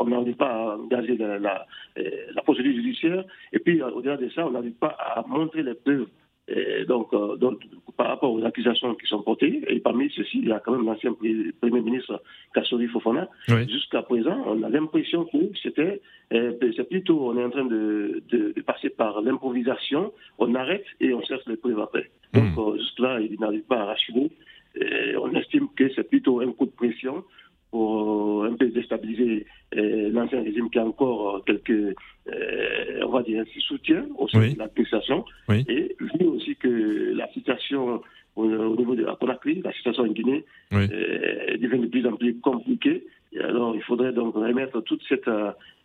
on 0.00 0.06
n'arrive 0.06 0.36
pas 0.36 0.50
à 0.50 0.76
engager 0.76 1.16
la, 1.16 1.38
la, 1.38 1.66
la 1.96 2.42
procédure 2.42 2.72
judiciaire, 2.74 3.24
et 3.52 3.58
puis 3.58 3.82
au-delà 3.82 4.16
de 4.16 4.28
ça, 4.30 4.46
on 4.46 4.50
n'arrive 4.50 4.72
pas 4.72 4.96
à 4.98 5.24
montrer 5.26 5.62
les 5.62 5.74
preuves 5.74 6.08
donc, 6.86 7.14
donc, 7.38 7.60
par 7.96 8.08
rapport 8.08 8.32
aux 8.32 8.44
accusations 8.44 8.94
qui 8.94 9.06
sont 9.06 9.22
portées, 9.22 9.62
et 9.68 9.80
parmi 9.80 10.10
ceux-ci, 10.10 10.38
il 10.42 10.48
y 10.48 10.52
a 10.52 10.60
quand 10.60 10.72
même 10.72 10.86
l'ancien 10.86 11.12
Premier 11.12 11.80
ministre 11.80 12.22
Kassori 12.54 12.86
Fofana. 12.88 13.28
Jusqu'à 13.68 14.02
présent, 14.02 14.42
on 14.46 14.62
a 14.62 14.68
l'impression 14.68 15.24
que 15.24 15.38
c'était, 15.62 16.00
c'est 16.30 16.88
plutôt, 16.88 17.30
on 17.30 17.38
est 17.38 17.44
en 17.44 17.50
train 17.50 17.66
de, 17.66 18.22
de, 18.30 18.60
passer 18.62 18.90
par 18.90 19.20
l'improvisation, 19.20 20.12
on 20.38 20.54
arrête 20.54 20.84
et 21.00 21.12
on 21.12 21.22
cherche 21.22 21.44
les 21.46 21.56
preuves 21.56 21.80
après. 21.80 22.10
Donc, 22.32 22.56
hmm. 22.56 22.78
jusque-là, 22.78 23.20
il 23.20 23.38
n'arrive 23.40 23.62
pas 23.62 23.80
à 23.80 23.84
rassurer. 23.86 24.30
on 25.20 25.34
estime 25.34 25.68
que 25.76 25.90
c'est 25.94 26.08
plutôt 26.08 26.40
un 26.40 26.52
coup 26.52 26.66
de 26.66 26.70
pression 26.70 27.24
pour 27.70 28.44
un 28.44 28.54
peu 28.54 28.68
déstabiliser 28.68 29.46
euh, 29.76 30.10
l'ancien 30.10 30.42
régime 30.42 30.70
qui 30.70 30.78
a 30.78 30.86
encore 30.86 31.36
euh, 31.36 31.40
quelques, 31.46 31.94
euh, 32.28 33.00
on 33.04 33.10
va 33.10 33.22
dire, 33.22 33.44
soutien 33.58 34.06
au 34.16 34.28
sein 34.28 34.40
de 34.40 34.58
l'administration. 34.58 35.24
Et 35.50 35.94
vu 36.00 36.26
aussi 36.26 36.56
que 36.56 37.12
la 37.14 37.28
situation 37.32 38.00
au, 38.36 38.76
niveau 38.76 38.94
de 38.94 39.04
la 39.04 39.16
Conakry, 39.16 39.60
la 39.62 39.72
situation 39.72 40.04
en 40.04 40.08
Guinée, 40.08 40.44
devient 40.70 41.80
de 41.80 41.86
plus 41.86 42.06
en 42.06 42.12
plus 42.12 42.38
compliquée. 42.40 43.04
Et 43.32 43.40
alors, 43.40 43.74
il 43.74 43.82
faudrait 43.82 44.12
donc 44.12 44.34
remettre 44.34 44.80
toute 44.82 45.02
cette 45.08 45.28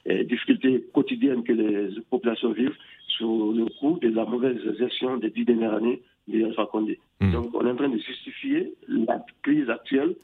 difficulté 0.05 0.85
quotidienne 0.93 1.43
que 1.43 1.51
les 1.51 1.89
populations 2.09 2.51
vivent 2.51 2.77
sur 3.07 3.27
le 3.27 3.65
coup 3.79 3.99
de 4.01 4.09
la 4.09 4.25
mauvaise 4.25 4.59
gestion 4.77 5.17
des 5.17 5.31
dix 5.31 5.45
dernières 5.45 5.73
années 5.73 6.01
de 6.27 6.45
Alpha 6.45 6.67
Condé. 6.67 6.99
Hmm. 7.23 7.31
Donc, 7.31 7.49
on 7.53 7.65
est 7.65 7.71
en 7.71 7.75
train 7.75 7.87
de 7.89 7.97
justifier 7.97 8.73
la 8.89 9.23
crise 9.43 9.69
actuelle 9.69 10.15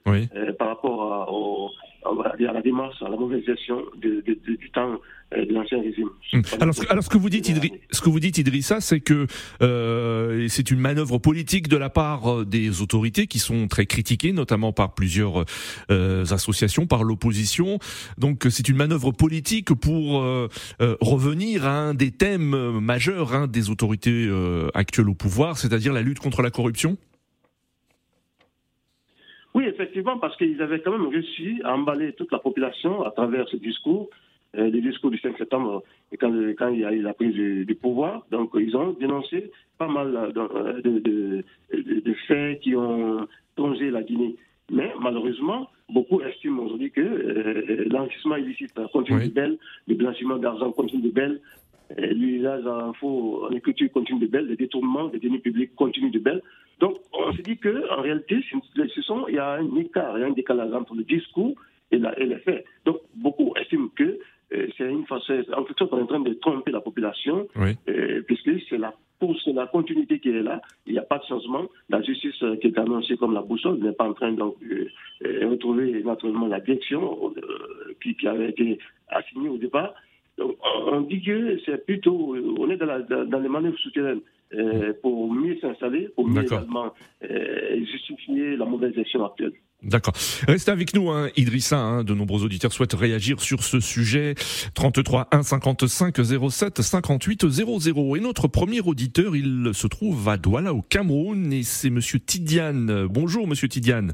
par 0.57 0.67
rapport 0.67 1.13
à, 1.13 1.31
au, 1.31 1.69
à 2.05 2.53
la 2.53 2.61
démarche, 2.61 3.01
à 3.01 3.09
la 3.09 3.15
mauvaise 3.15 3.45
gestion 3.45 3.81
du 4.01 4.69
temps 4.73 4.99
euh, 5.35 5.45
de 5.45 5.53
l'ancien 5.53 5.79
régime. 5.79 6.09
Hmm. 6.33 6.41
Alors, 6.59 6.73
ce, 6.73 7.09
que 7.09 7.17
vous 7.17 7.29
dites, 7.29 7.51
ce 7.91 8.01
que 8.01 8.09
vous 8.09 8.19
dites, 8.19 8.39
Idrissa, 8.39 8.81
c'est 8.81 8.99
que 8.99 9.27
euh, 9.61 10.47
c'est 10.47 10.71
une 10.71 10.79
manœuvre 10.79 11.19
politique 11.19 11.67
de 11.67 11.77
la 11.77 11.91
part 11.91 12.31
euh, 12.31 12.45
des 12.45 12.81
autorités 12.81 13.27
qui 13.27 13.37
sont 13.37 13.67
très 13.67 13.85
critiquées, 13.85 14.31
notamment 14.31 14.73
par 14.73 14.95
plusieurs 14.95 15.45
associations, 15.89 16.87
par 16.87 17.03
l'opposition. 17.03 17.77
Donc, 18.17 18.47
c'est 18.49 18.69
une 18.69 18.77
manœuvre 18.77 19.11
politique 19.11 19.73
pour 19.73 20.23
revenir 20.79 21.65
à 21.65 21.71
un 21.71 21.93
des 21.93 22.11
thèmes 22.11 22.79
majeurs 22.79 23.33
hein, 23.33 23.47
des 23.47 23.69
autorités 23.69 24.29
actuelles 24.73 25.09
au 25.09 25.13
pouvoir, 25.13 25.57
c'est-à-dire 25.57 25.93
la 25.93 26.01
lutte 26.01 26.19
contre 26.19 26.41
la 26.41 26.49
corruption. 26.49 26.88
Oui, 29.55 29.65
effectivement, 29.65 30.17
parce 30.17 30.35
qu'ils 30.37 30.61
avaient 30.61 30.81
quand 30.81 30.91
même 30.91 31.07
réussi 31.07 31.59
à 31.63 31.73
emballer 31.73 32.13
toute 32.13 32.31
la 32.31 32.39
population 32.39 33.03
à 33.03 33.11
travers 33.11 33.47
ce 33.49 33.57
discours, 33.57 34.09
euh, 34.57 34.69
le 34.69 34.81
discours 34.81 35.11
du 35.11 35.19
5 35.19 35.37
septembre, 35.37 35.83
et 36.11 36.17
quand, 36.17 36.31
quand, 36.57 36.69
il 36.69 36.79
y 36.79 36.85
a 36.85 36.91
eu 36.91 37.01
la 37.01 37.13
prise 37.13 37.33
du, 37.33 37.77
pouvoir. 37.79 38.25
Donc, 38.31 38.51
ils 38.55 38.75
ont 38.75 38.93
dénoncé 38.93 39.51
pas 39.77 39.87
mal 39.87 40.15
euh, 40.15 40.81
de, 40.81 40.99
de, 40.99 41.43
de, 41.71 42.13
faits 42.27 42.59
qui 42.59 42.75
ont 42.75 43.27
plongé 43.55 43.89
la 43.89 44.03
Guinée. 44.03 44.35
Mais 44.71 44.91
malheureusement, 45.01 45.69
beaucoup 45.89 46.21
estiment 46.21 46.63
aujourd'hui 46.63 46.91
que 46.91 47.01
euh, 47.01 47.85
l'enrichissement 47.89 48.35
illicite 48.35 48.79
continue 48.93 49.27
de 49.27 49.33
belle, 49.33 49.57
le 49.87 49.95
blanchiment 49.95 50.37
d'argent 50.37 50.71
continue 50.71 51.03
de 51.03 51.11
belle, 51.11 51.41
l'usage 51.97 52.65
en 52.65 52.93
faux 52.93 53.45
en 53.45 53.51
écriture 53.51 53.91
continue 53.91 54.19
de 54.19 54.27
belle, 54.27 54.47
le 54.47 54.55
détournement 54.55 55.07
des 55.07 55.19
deniers 55.19 55.39
publics 55.39 55.75
continue 55.75 56.11
de 56.11 56.19
belle. 56.19 56.41
Donc, 56.79 56.97
on 57.13 57.33
se 57.33 57.41
dit 57.41 57.57
qu'en 57.57 58.01
réalité, 58.01 58.43
ce 58.75 59.01
sont, 59.01 59.25
il 59.27 59.35
y 59.35 59.39
a 59.39 59.53
un 59.53 59.75
écart, 59.75 60.17
il 60.17 60.21
y 60.21 60.23
a 60.23 60.27
un 60.27 60.31
décalage 60.31 60.73
entre 60.73 60.95
le 60.95 61.03
discours 61.03 61.55
et, 61.91 61.97
la, 61.97 62.17
et 62.19 62.25
les 62.25 62.37
faits. 62.37 62.65
Donc, 62.85 62.97
beaucoup 63.15 63.53
estiment 63.57 63.89
que 63.95 64.19
euh, 64.53 64.67
c'est 64.77 64.89
une 64.89 65.05
façon, 65.05 65.43
en 65.55 65.63
quelque 65.63 65.77
sorte, 65.77 65.93
on 65.93 65.99
est 65.99 66.03
en 66.03 66.07
train 66.07 66.19
de 66.19 66.33
tromper 66.33 66.71
la 66.71 66.81
population, 66.81 67.47
euh, 67.57 68.21
puisque 68.25 68.51
c'est 68.69 68.77
la 68.77 68.93
la 69.47 69.67
continuité 69.67 70.19
qui 70.19 70.29
est 70.29 70.41
là, 70.41 70.61
il 70.87 70.93
n'y 70.93 70.99
a 70.99 71.03
pas 71.03 71.17
de 71.17 71.25
changement. 71.25 71.65
La 71.89 72.01
justice 72.01 72.41
euh, 72.41 72.55
qui 72.55 72.67
est 72.67 72.79
annoncée 72.79 73.17
comme 73.17 73.33
la 73.33 73.41
boussole 73.41 73.77
n'est 73.79 73.91
pas 73.91 74.07
en 74.07 74.13
train 74.13 74.31
de 74.31 74.41
retrouver 75.45 76.01
naturellement 76.03 76.47
la 76.47 76.61
direction 76.61 77.33
qui, 78.01 78.15
qui, 78.15 78.27
avait 78.29 78.51
été 78.51 78.79
assignée 79.09 79.49
au 79.49 79.57
départ. 79.57 79.93
On 80.91 81.01
dit 81.01 81.21
que 81.21 81.59
c'est 81.65 81.85
plutôt, 81.85 82.35
on 82.57 82.69
est 82.69 82.77
dans, 82.77 82.85
la, 82.85 82.99
dans 82.99 83.39
les 83.39 83.49
manœuvres 83.49 83.77
souterraines. 83.79 84.21
Euh, 84.51 84.93
pour 85.03 85.31
mieux 85.31 85.59
s'installer, 85.61 86.09
pour 86.15 86.27
mieux 86.27 86.41
également 86.41 86.91
euh, 87.23 87.85
justifier 87.85 88.55
la 88.55 88.65
mauvaise 88.65 88.95
gestion 88.95 89.23
actuelle. 89.23 89.51
D'accord. 89.83 90.13
Restez 90.47 90.71
avec 90.71 90.95
nous, 90.95 91.11
hein, 91.11 91.29
Idrissa. 91.37 91.77
Hein, 91.77 92.03
de 92.03 92.15
nombreux 92.15 92.43
auditeurs 92.43 92.73
souhaitent 92.73 92.95
réagir 92.95 93.41
sur 93.41 93.61
ce 93.63 93.79
sujet. 93.79 94.33
33 94.73 95.27
1 95.31 95.43
55 95.43 96.15
07 96.49 96.81
58 96.81 97.47
00. 97.47 98.15
Et 98.15 98.19
notre 98.21 98.47
premier 98.47 98.81
auditeur, 98.81 99.35
il 99.35 99.69
se 99.73 99.85
trouve 99.85 100.27
à 100.27 100.37
Douala, 100.37 100.73
au 100.73 100.81
Cameroun, 100.81 101.53
et 101.53 101.61
c'est 101.61 101.91
Monsieur 101.91 102.19
Tidiane. 102.19 103.05
Bonjour, 103.07 103.47
Monsieur 103.47 103.67
Tidiane. 103.67 104.13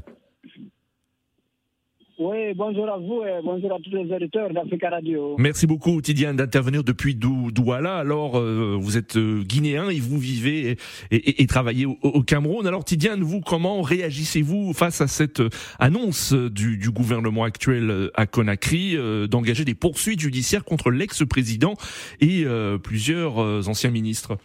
Oui, 2.18 2.54
bonjour 2.54 2.88
à 2.88 2.96
vous 2.96 3.22
et 3.24 3.42
bonjour 3.44 3.74
à 3.74 3.76
tous 3.78 3.90
les 3.90 4.10
auditeurs 4.10 4.50
d'Africa 4.50 4.88
Radio. 4.88 5.36
Merci 5.38 5.66
beaucoup, 5.66 6.00
Tidiane, 6.00 6.36
d'intervenir 6.36 6.82
depuis 6.82 7.14
Douala. 7.14 7.98
Alors, 7.98 8.38
euh, 8.38 8.74
vous 8.80 8.96
êtes 8.96 9.18
euh, 9.18 9.42
guinéen 9.42 9.90
et 9.90 10.00
vous 10.00 10.16
vivez 10.16 10.78
et, 11.10 11.46
travaillez 11.46 11.84
au, 11.84 12.22
Cameroun. 12.22 12.66
Alors, 12.66 12.84
Tidiane, 12.84 13.20
vous, 13.20 13.42
comment 13.42 13.82
réagissez-vous 13.82 14.72
face 14.72 15.02
à 15.02 15.08
cette 15.08 15.40
euh, 15.40 15.50
annonce 15.78 16.32
du, 16.32 16.90
gouvernement 16.90 17.44
actuel 17.44 18.10
à 18.14 18.26
Conakry 18.26 18.96
d'engager 19.28 19.66
des 19.66 19.74
poursuites 19.74 20.20
judiciaires 20.20 20.64
contre 20.64 20.90
l'ex-président 20.90 21.74
et 22.20 22.44
plusieurs 22.82 23.68
anciens 23.68 23.90
ministres? 23.90 24.38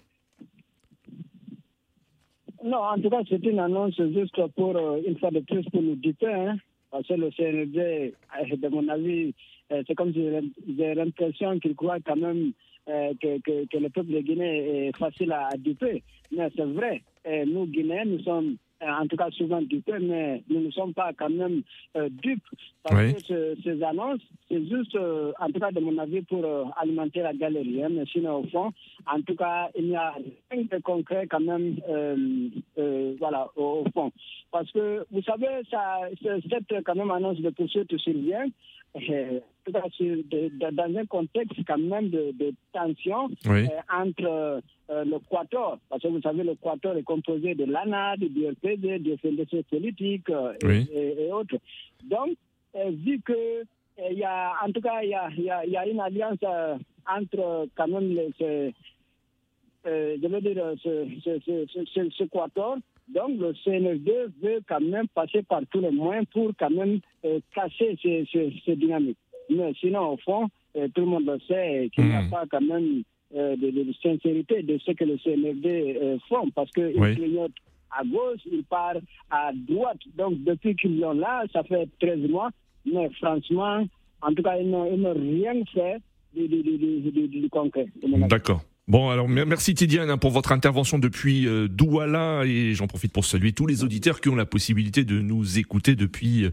Non, 2.65 2.77
en 2.77 2.99
tout 2.99 3.09
cas, 3.09 3.21
c'est 3.29 3.43
une 3.45 3.59
annonce 3.59 3.95
juste 3.95 4.41
pour, 4.57 4.75
une 5.07 5.17
fois 5.19 5.31
de 5.31 5.39
plus, 5.39 5.63
pour 5.71 5.81
nous 5.81 5.95
dire, 5.95 6.15
hein, 6.23 6.57
parce 6.91 7.07
que 7.07 7.13
le 7.13 7.31
CND, 7.31 7.77
euh, 7.79 8.55
de 8.55 8.67
mon 8.67 8.87
avis, 8.89 9.33
euh, 9.71 9.81
c'est 9.87 9.95
comme 9.95 10.13
si 10.13 10.27
j'ai 10.77 10.93
l'impression 10.93 11.57
qu'il 11.59 11.75
croit 11.75 11.99
quand 12.05 12.17
même 12.17 12.51
euh, 12.89 13.13
que, 13.21 13.39
que, 13.39 13.77
le 13.77 13.89
peuple 13.89 14.11
de 14.11 14.19
Guinée 14.19 14.87
est 14.87 14.97
facile 14.97 15.31
à, 15.31 15.49
duper. 15.57 16.03
Mais 16.35 16.49
c'est 16.55 16.65
vrai, 16.65 17.01
nous, 17.45 17.65
Guinéens, 17.65 18.05
nous 18.05 18.19
sommes 18.19 18.57
en 18.81 19.07
tout 19.07 19.15
cas 19.15 19.29
souvent 19.31 19.61
dupés, 19.61 19.99
mais 19.99 20.43
nous 20.49 20.61
ne 20.61 20.71
sommes 20.71 20.93
pas 20.93 21.11
quand 21.13 21.29
même 21.29 21.61
dupes. 21.95 22.43
Parce 22.83 23.23
que 23.23 23.55
ces 23.63 23.83
annonces, 23.83 24.21
c'est 24.49 24.63
juste, 24.67 24.97
en 24.97 25.47
tout 25.51 25.59
cas 25.59 25.71
de 25.71 25.79
mon 25.79 25.97
avis, 25.99 26.21
pour 26.23 26.43
alimenter 26.77 27.21
la 27.21 27.33
galerie. 27.33 27.83
Hein, 27.83 27.89
mais 27.91 28.05
sinon, 28.11 28.37
au 28.37 28.47
fond, 28.47 28.71
en 29.05 29.21
tout 29.21 29.35
cas, 29.35 29.69
il 29.77 29.87
y 29.87 29.95
a 29.95 30.15
rien 30.49 30.63
de 30.63 30.77
concret 30.79 31.27
quand 31.27 31.41
même, 31.41 31.75
voilà, 33.19 33.47
au, 33.55 33.83
fond. 33.93 34.11
Parce 34.51 34.71
que, 34.71 35.05
vous 35.11 35.21
savez, 35.21 35.61
ça, 35.69 36.01
cette 36.23 36.83
quand 36.83 36.95
même 36.95 37.11
annonce 37.11 37.39
de 37.39 37.49
poursuite 37.51 37.95
survient 37.97 38.47
euh, 38.47 38.49
dans 40.71 40.97
un 40.97 41.05
contexte 41.05 41.59
quand 41.65 41.77
même 41.77 42.09
de, 42.09 42.31
de 42.37 42.53
tension 42.73 43.29
euh, 43.47 43.67
entre 43.93 44.61
euh, 44.89 45.05
le 45.05 45.19
Quator, 45.19 45.79
parce 45.89 46.01
que 46.01 46.07
vous 46.09 46.21
savez, 46.21 46.43
le 46.43 46.55
Quator 46.55 46.97
est 46.97 47.03
composé 47.03 47.55
de 47.55 47.65
l'ANA, 47.65 48.17
du 48.17 48.47
RPD, 48.49 48.99
du 48.99 49.17
FNDC 49.17 49.63
politique 49.69 50.29
et, 50.63 51.31
autres. 51.31 51.55
Donc, 52.03 52.35
vu 52.75 53.21
que 53.21 53.63
il 54.09 54.17
y 54.17 54.23
a, 54.23 54.53
en 54.65 54.71
tout 54.71 54.81
cas, 54.81 55.03
il 55.03 55.09
y 55.09 55.13
a, 55.13 55.29
y 55.65 55.77
a, 55.77 55.87
une 55.87 55.99
alliance 55.99 56.39
entre 57.07 57.67
quand 57.75 57.87
même 57.87 58.09
les, 58.09 58.73
je 59.85 60.27
veux 60.27 60.41
dire, 60.41 60.73
ce, 60.83 61.07
ce, 61.23 61.39
ce, 61.85 62.09
ce 62.09 62.23
Quator 62.25 62.77
donc 63.07 63.39
le 63.39 63.53
CNRD 63.63 64.09
veut 64.41 64.61
quand 64.67 64.81
même 64.81 65.07
passer 65.09 65.43
par 65.43 65.61
tous 65.69 65.81
les 65.81 65.91
moyens 65.91 66.25
pour 66.31 66.51
quand 66.57 66.69
même 66.69 66.99
euh, 67.25 67.39
casser 67.53 67.97
ces, 68.01 68.27
ces, 68.31 68.75
dynamiques. 68.75 69.17
Mais 69.49 69.73
sinon, 69.79 70.13
au 70.13 70.17
fond, 70.17 70.47
euh, 70.77 70.87
tout 70.93 71.01
le 71.01 71.07
monde 71.07 71.25
le 71.25 71.39
sait 71.47 71.89
qu'il 71.93 72.05
n'y 72.05 72.13
a 72.13 72.21
hmm. 72.21 72.29
pas 72.29 72.45
quand 72.49 72.61
même 72.61 73.03
euh, 73.35 73.55
de, 73.57 73.93
sincérité 74.01 74.63
de 74.63 74.77
ce 74.77 74.91
que 74.91 75.03
le 75.03 75.17
CNRD 75.17 76.19
font 76.29 76.49
parce 76.51 76.71
qu'il 76.71 76.93
oui. 76.95 77.15
clignote 77.15 77.51
à 77.91 78.03
gauche, 78.05 78.39
il 78.49 78.63
part 78.63 78.95
à 79.29 79.51
droite. 79.53 79.99
Donc 80.15 80.41
depuis 80.43 80.75
qu'ils 80.75 81.01
sont 81.01 81.13
là, 81.13 81.43
ça 81.51 81.63
fait 81.63 81.89
13 81.99 82.29
mois. 82.29 82.49
Mais 82.85 83.09
franchement, 83.19 83.85
en 84.21 84.33
tout 84.33 84.41
cas, 84.43 84.57
ils 84.57 84.69
n'ont 84.69 85.13
rien 85.13 85.53
fait 85.73 85.97
du, 86.33 86.47
du 86.47 87.49
concret. 87.49 87.87
D'accord. 88.29 88.61
Bon, 88.91 89.09
alors 89.09 89.27
merci 89.29 89.73
Tidiane 89.73 90.09
hein, 90.09 90.17
pour 90.17 90.31
votre 90.31 90.51
intervention 90.51 90.99
depuis 90.99 91.47
euh, 91.47 91.69
Douala 91.69 92.41
et 92.43 92.73
j'en 92.73 92.87
profite 92.87 93.13
pour 93.13 93.23
saluer 93.23 93.53
tous 93.53 93.65
les 93.65 93.85
auditeurs 93.85 94.19
qui 94.19 94.27
ont 94.27 94.35
la 94.35 94.45
possibilité 94.45 95.05
de 95.05 95.21
nous 95.21 95.57
écouter 95.57 95.95
depuis 95.95 96.43
euh, 96.43 96.49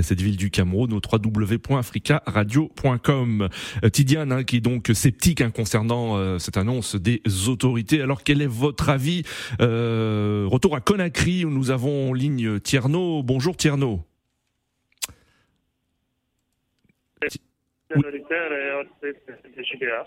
cette 0.00 0.20
ville 0.20 0.36
du 0.36 0.52
Cameroun 0.52 0.92
au 0.92 1.00
www.africaradio.com. 1.00 3.48
Euh, 3.82 3.88
Tidiane 3.88 4.30
hein, 4.30 4.44
qui 4.44 4.58
est 4.58 4.60
donc 4.60 4.88
sceptique 4.94 5.40
hein, 5.40 5.50
concernant 5.50 6.38
cette 6.38 6.56
annonce 6.56 6.94
des 6.94 7.22
autorités. 7.48 8.00
Alors 8.00 8.22
quel 8.22 8.40
est 8.40 8.46
votre 8.46 8.88
avis 8.88 9.24
Retour 9.58 10.76
à 10.76 10.80
Conakry 10.80 11.44
où 11.44 11.50
nous 11.50 11.72
avons 11.72 12.10
en 12.10 12.12
ligne 12.12 12.60
Tierno. 12.60 13.24
Bonjour 13.24 13.56
Tierno. 13.56 14.09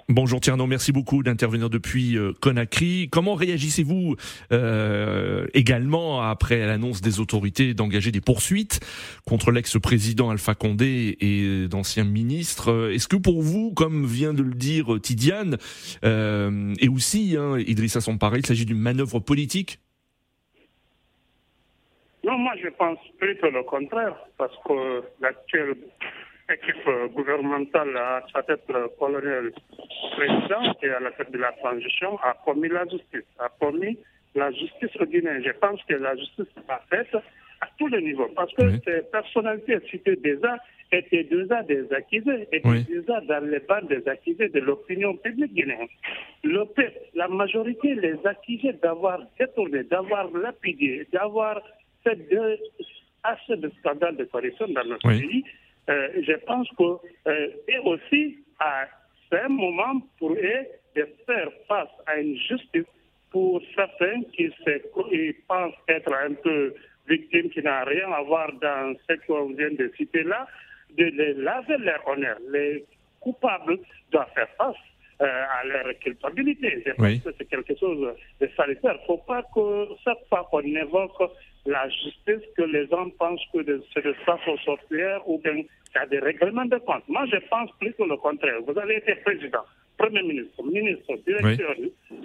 Bonjour 0.07 0.39
Tierno, 0.39 0.67
merci 0.67 0.91
beaucoup 0.91 1.21
d'intervenir 1.21 1.69
depuis 1.69 2.17
euh, 2.17 2.31
Conakry. 2.41 3.09
Comment 3.11 3.35
réagissez-vous 3.35 4.15
euh, 4.51 5.45
également 5.53 6.21
après 6.21 6.65
l'annonce 6.65 7.01
des 7.01 7.19
autorités 7.19 7.73
d'engager 7.73 8.11
des 8.11 8.21
poursuites 8.21 8.79
contre 9.27 9.51
l'ex-président 9.51 10.29
Alpha 10.29 10.55
Condé 10.55 11.17
et 11.19 11.67
d'anciens 11.67 12.05
ministres? 12.05 12.91
Est-ce 12.93 13.07
que 13.07 13.17
pour 13.17 13.41
vous, 13.41 13.73
comme 13.73 14.05
vient 14.05 14.33
de 14.33 14.43
le 14.43 14.53
dire 14.53 14.99
Tidiane, 15.01 15.57
euh, 16.05 16.73
et 16.79 16.87
aussi 16.87 17.35
hein, 17.37 17.57
Idrissa 17.59 17.99
Sampare, 17.99 18.37
il 18.37 18.45
s'agit 18.45 18.65
d'une 18.65 18.79
manœuvre 18.79 19.19
politique? 19.19 19.79
Non, 22.23 22.37
moi 22.37 22.53
je 22.61 22.69
pense 22.69 22.99
plutôt 23.19 23.49
le 23.49 23.63
contraire, 23.63 24.15
parce 24.37 24.55
que 24.65 25.03
l'actuel 25.19 25.75
équipe 26.53 27.13
gouvernementale 27.13 27.95
à 27.97 28.23
sa 28.33 28.43
tête 28.43 28.63
le 28.69 28.87
colonel 28.99 29.51
président 30.15 30.75
et 30.81 30.89
à 30.89 30.99
la 30.99 31.11
tête 31.11 31.31
de 31.31 31.37
la 31.37 31.51
transition 31.53 32.17
a 32.23 32.33
commis 32.45 32.69
la 32.69 32.85
justice, 32.85 33.27
a 33.39 33.49
commis 33.59 33.97
la 34.35 34.51
justice 34.51 34.95
au 34.99 35.05
Guinée. 35.05 35.43
Je 35.43 35.51
pense 35.51 35.81
que 35.83 35.95
la 35.95 36.15
justice 36.15 36.47
a 36.69 36.79
faite 36.89 37.15
à 37.61 37.67
tous 37.77 37.87
les 37.87 38.01
niveaux 38.01 38.29
parce 38.35 38.53
que 38.53 38.63
ces 38.85 39.01
personnalités 39.11 39.79
citées 39.89 40.15
déjà 40.17 40.57
étaient 40.91 41.23
déjà 41.23 41.63
des 41.63 41.91
accusés, 41.91 42.47
étaient 42.51 42.83
déjà 42.83 43.19
dans 43.21 43.43
les 43.45 43.59
bancs 43.59 43.87
des 43.87 44.07
accusés 44.07 44.49
de 44.49 44.59
l'opinion 44.59 45.15
publique 45.15 45.53
guinéenne. 45.53 45.87
Le 46.43 46.65
peuple, 46.65 46.99
la 47.15 47.27
majorité 47.27 47.95
les 47.95 48.15
accusés 48.25 48.73
d'avoir 48.73 49.19
détourné, 49.39 49.83
d'avoir 49.83 50.29
lapidé, 50.31 51.07
d'avoir 51.11 51.61
fait 52.03 52.15
de, 52.29 52.59
assez 53.23 53.55
de 53.55 53.71
scandales 53.79 54.17
de 54.17 54.25
corruption 54.25 54.67
dans 54.67 54.83
notre 54.83 55.07
pays 55.07 55.43
euh, 55.89 56.09
je 56.21 56.33
pense 56.45 56.67
que 56.77 57.29
euh, 57.29 57.47
et 57.67 57.77
aussi 57.79 58.37
à 58.59 58.85
un 59.31 59.49
moment 59.49 60.01
pour 60.17 60.31
eux 60.31 60.65
de 60.95 61.07
faire 61.25 61.49
face 61.67 61.89
à 62.05 62.17
une 62.19 62.37
justice 62.37 62.85
pour 63.31 63.61
certains 63.75 64.21
qui, 64.33 64.49
se, 64.63 65.31
pensent 65.47 65.73
être 65.89 66.13
un 66.13 66.33
peu 66.35 66.73
victimes, 67.07 67.49
qui 67.49 67.61
n'ont 67.63 67.83
rien 67.85 68.11
à 68.11 68.21
voir 68.21 68.53
dans 68.61 68.95
ce 69.09 69.15
qu'on 69.25 69.53
vient 69.53 69.71
de 69.71 69.91
citer 69.97 70.23
là, 70.23 70.47
de 70.95 71.05
les 71.05 71.33
laver 71.33 71.77
leur 71.79 72.07
honneur. 72.07 72.37
Les 72.51 72.85
coupables 73.19 73.79
doivent 74.11 74.31
faire 74.35 74.49
face 74.57 74.75
euh, 75.21 75.25
à 75.25 75.65
leur 75.65 75.97
culpabilité. 75.99 76.83
Je 76.85 76.91
pense 76.91 77.23
que 77.23 77.31
c'est 77.37 77.49
quelque 77.49 77.75
chose 77.77 78.13
de 78.39 78.49
salutaire. 78.55 78.95
Il 78.99 79.01
ne 79.01 79.07
faut 79.07 79.23
pas 79.25 79.43
que 79.53 79.87
chaque 80.03 80.25
fois 80.29 80.47
qu'on 80.49 80.61
évoque 80.61 81.31
la 81.65 81.87
justice 81.89 82.45
que 82.57 82.63
les 82.63 82.87
gens 82.87 83.09
pensent 83.17 83.43
que 83.53 83.59
c'est 83.93 84.03
de 84.03 84.13
façon 84.25 84.57
sorcière 84.57 85.27
ou 85.27 85.39
bien 85.39 85.55
qu'il 85.55 85.95
y 85.95 85.97
a 85.97 86.05
des 86.05 86.19
règlements 86.19 86.65
de 86.65 86.77
compte. 86.77 87.07
Moi, 87.07 87.25
je 87.31 87.37
pense 87.49 87.69
plutôt 87.79 88.05
le 88.05 88.17
contraire. 88.17 88.59
Vous 88.67 88.77
avez 88.77 88.97
été 88.97 89.15
président, 89.15 89.63
premier 89.97 90.23
ministre, 90.23 90.63
ministre, 90.63 91.15
directeur, 91.25 91.75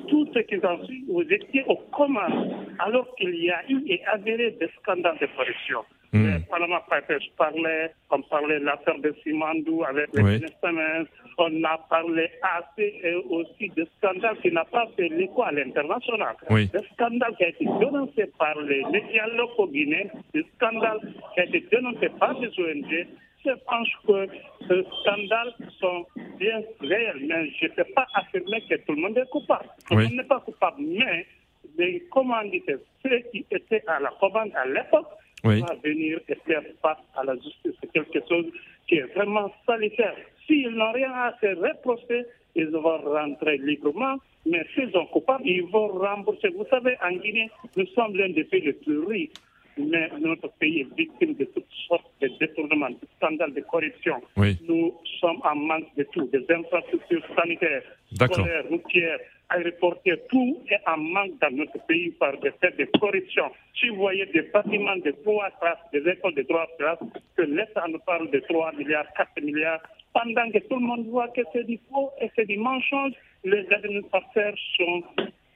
tout 0.08 0.28
ce 0.34 0.38
qui 0.40 0.66
en 0.66 0.84
suit, 0.84 1.04
vous 1.08 1.22
étiez 1.22 1.64
aux 1.66 1.76
commandes 1.92 2.66
alors 2.80 3.14
qu'il 3.16 3.34
y 3.36 3.50
a 3.50 3.62
eu 3.68 3.82
et 3.86 4.04
avéré 4.06 4.50
des 4.52 4.68
scandales 4.80 5.18
de 5.20 5.26
corruption. 5.36 5.84
Mm. 6.12 6.38
Panama 6.50 6.82
Papers 6.88 7.20
parlait, 7.36 7.92
on 8.10 8.22
parlait 8.22 8.60
de 8.60 8.64
l'affaire 8.64 8.98
de 8.98 9.14
Simandou 9.22 9.84
avec 9.84 10.08
les 10.14 10.22
oui. 10.22 10.40
On 11.38 11.64
a 11.64 11.78
parlé 11.88 12.28
assez 12.42 13.00
et 13.02 13.14
aussi 13.30 13.68
de 13.70 13.86
scandales 13.96 14.36
qui 14.42 14.50
n'ont 14.50 14.64
pas 14.70 14.86
fait 14.96 15.08
l'écho 15.08 15.42
à 15.42 15.52
l'international. 15.52 16.36
Oui. 16.50 16.66
Des 16.66 16.84
scandales 16.94 17.34
qui 17.36 17.44
ont 17.44 17.48
été 17.48 17.64
dénoncés 17.64 18.32
par 18.38 18.58
les 18.60 18.84
médias 18.90 19.26
locaux 19.28 19.68
guinéens, 19.68 20.08
des 20.34 20.44
scandales 20.56 21.00
qui 21.34 21.40
ont 21.40 21.44
été 21.44 21.60
dénoncés 21.70 22.10
par 22.18 22.34
les 22.38 22.48
ONG. 22.48 23.06
Je 23.44 23.52
pense 23.66 23.88
que 24.06 24.26
ces 24.66 24.84
scandales 25.00 25.54
sont 25.78 26.04
bien 26.38 26.60
réels, 26.80 27.24
mais 27.26 27.48
je 27.60 27.66
ne 27.66 27.70
peux 27.70 27.92
pas 27.94 28.06
affirmer 28.14 28.60
que 28.68 28.74
tout 28.84 28.92
le 28.92 29.00
monde 29.00 29.16
est 29.16 29.30
coupable. 29.30 29.68
Tout 29.88 29.96
le 29.96 30.04
monde 30.04 30.14
n'est 30.14 30.24
pas 30.24 30.40
coupable, 30.40 30.82
mais 30.82 31.24
les 31.78 32.00
commandités, 32.10 32.76
ceux 33.02 33.18
qui 33.30 33.46
étaient 33.50 33.84
à 33.86 34.00
la 34.00 34.10
commande 34.20 34.50
à 34.56 34.66
l'époque, 34.66 35.06
oui. 35.44 35.60
va 35.60 35.74
venir 35.84 36.20
et 36.28 36.34
faire 36.46 36.62
face 36.82 36.98
à 37.16 37.24
la 37.24 37.34
justice. 37.34 37.72
C'est 37.80 37.92
quelque 37.92 38.20
chose 38.28 38.46
qui 38.86 38.96
est 38.96 39.14
vraiment 39.14 39.52
salutaire. 39.66 40.14
S'ils 40.46 40.70
n'ont 40.70 40.92
rien 40.92 41.12
à 41.12 41.34
se 41.40 41.46
reprocher, 41.46 42.24
ils 42.54 42.68
vont 42.68 42.98
rentrer 42.98 43.58
librement, 43.58 44.16
mais 44.46 44.64
s'ils 44.74 44.90
sont 44.92 45.06
coupables, 45.06 45.46
ils 45.46 45.64
vont 45.66 45.88
rembourser. 45.88 46.48
Vous 46.48 46.66
savez, 46.70 46.96
en 47.04 47.12
Guinée, 47.12 47.50
nous 47.76 47.86
sommes 47.88 48.16
l'un 48.16 48.30
des 48.30 48.44
pays 48.44 48.62
les 48.62 48.72
plus 48.72 49.00
riches, 49.00 49.30
mais 49.76 50.10
notre 50.20 50.48
pays 50.58 50.80
est 50.80 50.96
victime 50.96 51.34
de 51.34 51.44
toutes 51.44 51.66
sortes 51.86 52.10
de 52.20 52.28
détournements, 52.40 52.90
de 52.90 52.96
scandales 53.16 53.54
de 53.54 53.60
corruption. 53.60 54.20
Oui. 54.36 54.56
Nous 54.66 54.94
sommes 55.20 55.40
en 55.44 55.54
manque 55.54 55.94
de 55.96 56.04
tout, 56.12 56.26
des 56.32 56.44
infrastructures 56.52 57.24
sanitaires, 57.36 57.82
scolaires, 58.12 58.64
routières, 58.68 59.18
aéroportières, 59.50 60.18
tout 60.28 60.58
est 60.70 60.80
en 60.86 60.98
manque 60.98 61.38
dans 61.40 61.50
notre 61.50 61.78
pays 61.86 62.10
par 62.10 62.38
des 62.38 62.52
faits 62.60 62.76
de 62.76 62.86
corruption. 62.98 63.50
Si 63.78 63.88
vous 63.88 63.96
voyez 63.96 64.26
des 64.26 64.42
bâtiments 64.42 64.96
de 64.96 65.10
trois 65.22 65.50
classes, 65.60 65.78
des 65.92 66.06
écoles 66.10 66.34
de 66.34 66.42
trois 66.42 66.66
classes, 66.78 66.98
que 67.36 67.42
l'État 67.42 67.86
nous 67.88 67.98
parle 68.00 68.30
de 68.30 68.40
3 68.40 68.72
milliards, 68.72 69.06
4 69.16 69.40
milliards, 69.42 69.80
pendant 70.12 70.50
que 70.50 70.58
tout 70.58 70.76
le 70.76 70.86
monde 70.86 71.06
voit 71.06 71.28
que 71.28 71.42
c'est 71.52 71.64
du 71.64 71.78
faux 71.90 72.10
et 72.20 72.30
c'est 72.34 72.46
du 72.46 72.58
mensonge, 72.58 73.12
les 73.44 73.66
administrateurs 73.72 74.54
sont 74.76 75.02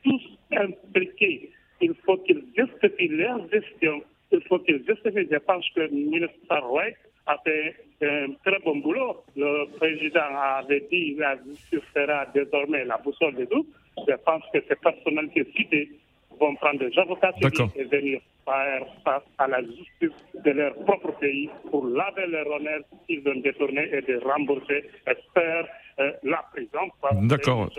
tous 0.05 0.23
impliqués. 0.53 1.51
Il 1.81 1.95
faut 2.05 2.17
qu'ils 2.19 2.45
justifient 2.57 3.09
leur 3.09 3.49
gestion. 3.51 4.03
Il 4.31 4.41
faut 4.43 4.61
qu'ils 4.61 4.85
justifient. 4.87 5.29
Je 5.31 5.39
pense 5.39 5.69
que 5.71 5.81
le 5.81 5.89
ministre 5.89 6.37
Roy 6.49 6.91
a 7.27 7.37
fait 7.45 7.75
un 8.03 8.33
très 8.45 8.59
bon 8.61 8.77
boulot. 8.77 9.23
Le 9.37 9.67
président 9.77 10.37
avait 10.59 10.87
dit 10.91 11.17
que 11.17 11.51
justice 11.51 11.89
sera 11.95 12.27
désormais 12.27 12.85
la 12.85 12.99
boussole 12.99 13.35
de 13.35 13.45
tout. 13.47 13.67
Je 13.97 14.15
pense 14.25 14.43
que 14.53 14.59
ces 14.69 14.77
personnalités 14.77 15.47
citées 15.57 15.91
vont 16.39 16.55
prendre 16.57 16.79
des 16.79 16.99
avocats 16.99 17.33
et 17.77 17.85
venir 17.85 18.21
faire 18.45 18.87
face 19.05 19.23
à 19.39 19.47
la 19.49 19.61
justice 19.63 20.19
de 20.45 20.51
leur 20.51 20.75
propre 20.85 21.13
pays 21.21 21.49
pour 21.71 21.87
laver 21.87 22.27
leur 22.27 22.47
honneur 22.47 22.81
qu'ils 23.07 23.27
ont 23.29 23.41
détourné 23.41 23.89
et 23.93 24.03
de 24.03 24.21
rembourser 24.25 24.85
et 25.07 25.17
faire 25.35 25.67
euh, 26.01 26.11
la 26.23 26.43
prison 26.53 26.79
D'accord. 27.23 27.71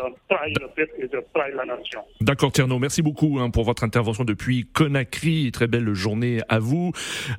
D'accord 2.21 2.51
Tierno, 2.51 2.77
merci 2.77 3.01
beaucoup 3.01 3.39
hein, 3.39 3.49
pour 3.49 3.63
votre 3.63 3.83
intervention 3.83 4.23
depuis 4.23 4.67
Conakry. 4.73 5.51
Très 5.51 5.67
belle 5.67 5.93
journée 5.93 6.39
à 6.47 6.59
vous. 6.59 6.91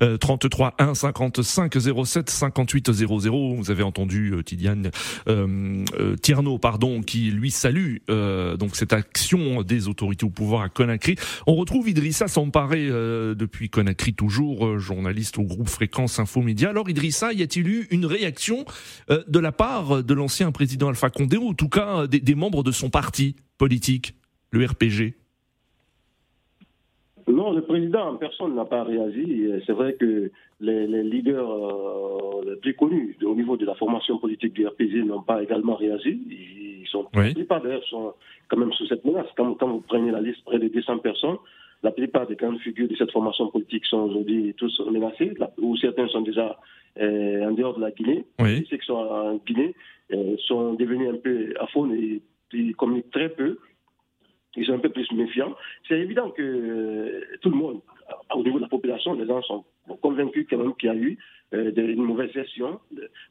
Euh, 0.03 0.17
33 0.17 0.75
1 0.79 0.95
55 0.95 1.75
07 2.05 2.31
58 2.31 2.93
00. 2.93 3.55
Vous 3.55 3.71
avez 3.71 3.83
entendu 3.85 4.33
euh, 4.33 4.43
Tidiane 4.43 4.91
euh, 5.29 5.85
euh, 5.99 6.17
Tierno, 6.17 6.59
pardon, 6.59 7.03
qui 7.03 7.31
lui 7.31 7.51
salue 7.51 7.99
euh, 8.11 8.57
donc 8.57 8.75
cette 8.75 8.93
action 8.93 9.63
des 9.63 9.89
autorités 9.89 10.27
au 10.27 10.31
pouvoir 10.31 10.63
à 10.63 10.69
Conakry. 10.69 11.17
On 11.47 11.55
retrouve 11.55 11.89
Idrissa 11.89 12.27
Samparé 12.27 12.89
euh, 13.15 13.35
depuis 13.35 13.71
Conakry 13.71 14.15
toujours, 14.15 14.67
euh, 14.67 14.79
journaliste 14.79 15.39
au 15.39 15.43
groupe 15.43 15.69
Fréquence 15.69 16.19
Info 16.19 16.43
Média. 16.43 16.71
Alors 16.71 16.89
Idrissa, 16.89 17.33
y 17.33 17.43
a-t-il 17.43 17.69
eu 17.69 17.87
une 17.91 18.07
réaction 18.07 18.65
euh, 19.11 19.23
de 19.29 19.39
la 19.39 19.53
part 19.53 20.03
de 20.03 20.15
l'ancien 20.15 20.53
président 20.53 20.89
Alpha 20.89 21.11
Condé 21.11 21.37
ou 21.37 21.49
en 21.49 21.55
tout 21.55 21.69
cas 21.69 22.07
des, 22.07 22.21
des 22.21 22.35
membres 22.35 22.63
de 22.63 22.73
son 22.73 22.91
parti 22.91 23.37
politique, 23.59 24.15
le 24.51 24.65
RPG 24.65 25.15
non, 27.27 27.53
le 27.53 27.63
président 27.63 28.11
en 28.11 28.17
personne 28.17 28.55
n'a 28.55 28.67
pas 28.67 28.85
réagi. 28.85 29.51
C'est 29.67 29.73
vrai 29.73 29.95
que 29.95 30.31
les, 30.61 30.87
les 30.87 31.03
leaders 31.03 31.51
euh, 31.51 32.43
les 32.47 32.57
plus 32.57 32.75
connus 32.75 33.17
au 33.25 33.35
niveau 33.35 33.57
de 33.57 33.65
la 33.65 33.75
formation 33.75 34.19
politique 34.19 34.53
du 34.53 34.67
RPG 34.67 35.05
n'ont 35.07 35.23
pas 35.23 35.43
également 35.43 35.75
réagi. 35.75 36.21
Ils 36.31 36.87
sont, 36.89 37.07
Oui. 37.15 37.29
La 37.29 37.35
plupart 37.35 37.63
d'ailleurs 37.63 37.85
sont 37.85 38.15
quand 38.49 38.59
même 38.59 38.73
sous 38.73 38.87
cette 38.87 39.05
menace. 39.05 39.27
Quand, 39.37 39.55
quand 39.55 39.69
vous 39.69 39.81
prenez 39.81 40.11
la 40.11 40.21
liste, 40.21 40.45
près 40.45 40.59
de 40.59 40.69
200 40.69 40.99
personnes, 40.99 41.37
la 41.85 41.93
plupart 41.93 42.27
des 42.27 42.35
grandes 42.35 42.59
figures 42.61 42.89
de 42.89 42.97
cette 42.97 43.13
formation 43.13 43.49
politique 43.49 43.85
sont 43.85 44.09
aujourd'hui 44.09 44.55
tous 44.57 44.81
menacés, 44.91 45.35
ou 45.59 45.77
certains 45.77 46.09
sont 46.09 46.23
déjà 46.23 46.59
euh, 46.99 47.47
en 47.47 47.53
dehors 47.53 47.77
de 47.77 47.83
la 47.83 47.91
Guinée. 47.91 48.25
Oui. 48.41 48.67
Ceux 48.71 48.79
qui 48.79 48.87
sont 48.87 48.95
en 48.95 49.37
Guinée 49.47 49.75
euh, 50.13 50.37
sont 50.47 50.75
devenus 50.75 51.11
un 51.11 51.19
peu 51.19 51.55
aphones 51.61 51.95
et 51.95 52.23
ils 52.53 52.75
communiquent 52.75 53.11
très 53.11 53.29
peu 53.29 53.59
ils 54.57 54.67
sont 54.67 54.75
un 54.75 54.79
peu 54.79 54.91
plus 54.91 55.11
méfiants. 55.13 55.55
C'est 55.89 55.99
évident 55.99 56.31
que 56.31 56.43
euh, 56.43 57.21
tout 57.41 57.51
le 57.51 57.57
monde, 57.57 57.81
au 58.35 58.43
niveau 58.43 58.59
de 58.59 58.63
la 58.63 58.69
population, 58.69 59.15
les 59.15 59.27
gens 59.27 59.43
sont 59.43 59.65
convaincus 60.01 60.47
quand 60.49 60.59
même 60.59 60.75
qu'il 60.77 60.89
y 60.89 60.93
a 60.93 60.97
eu 60.97 61.19
euh, 61.55 61.71
de- 61.71 61.83
une 61.83 62.03
mauvaise 62.03 62.31
gestion. 62.33 62.81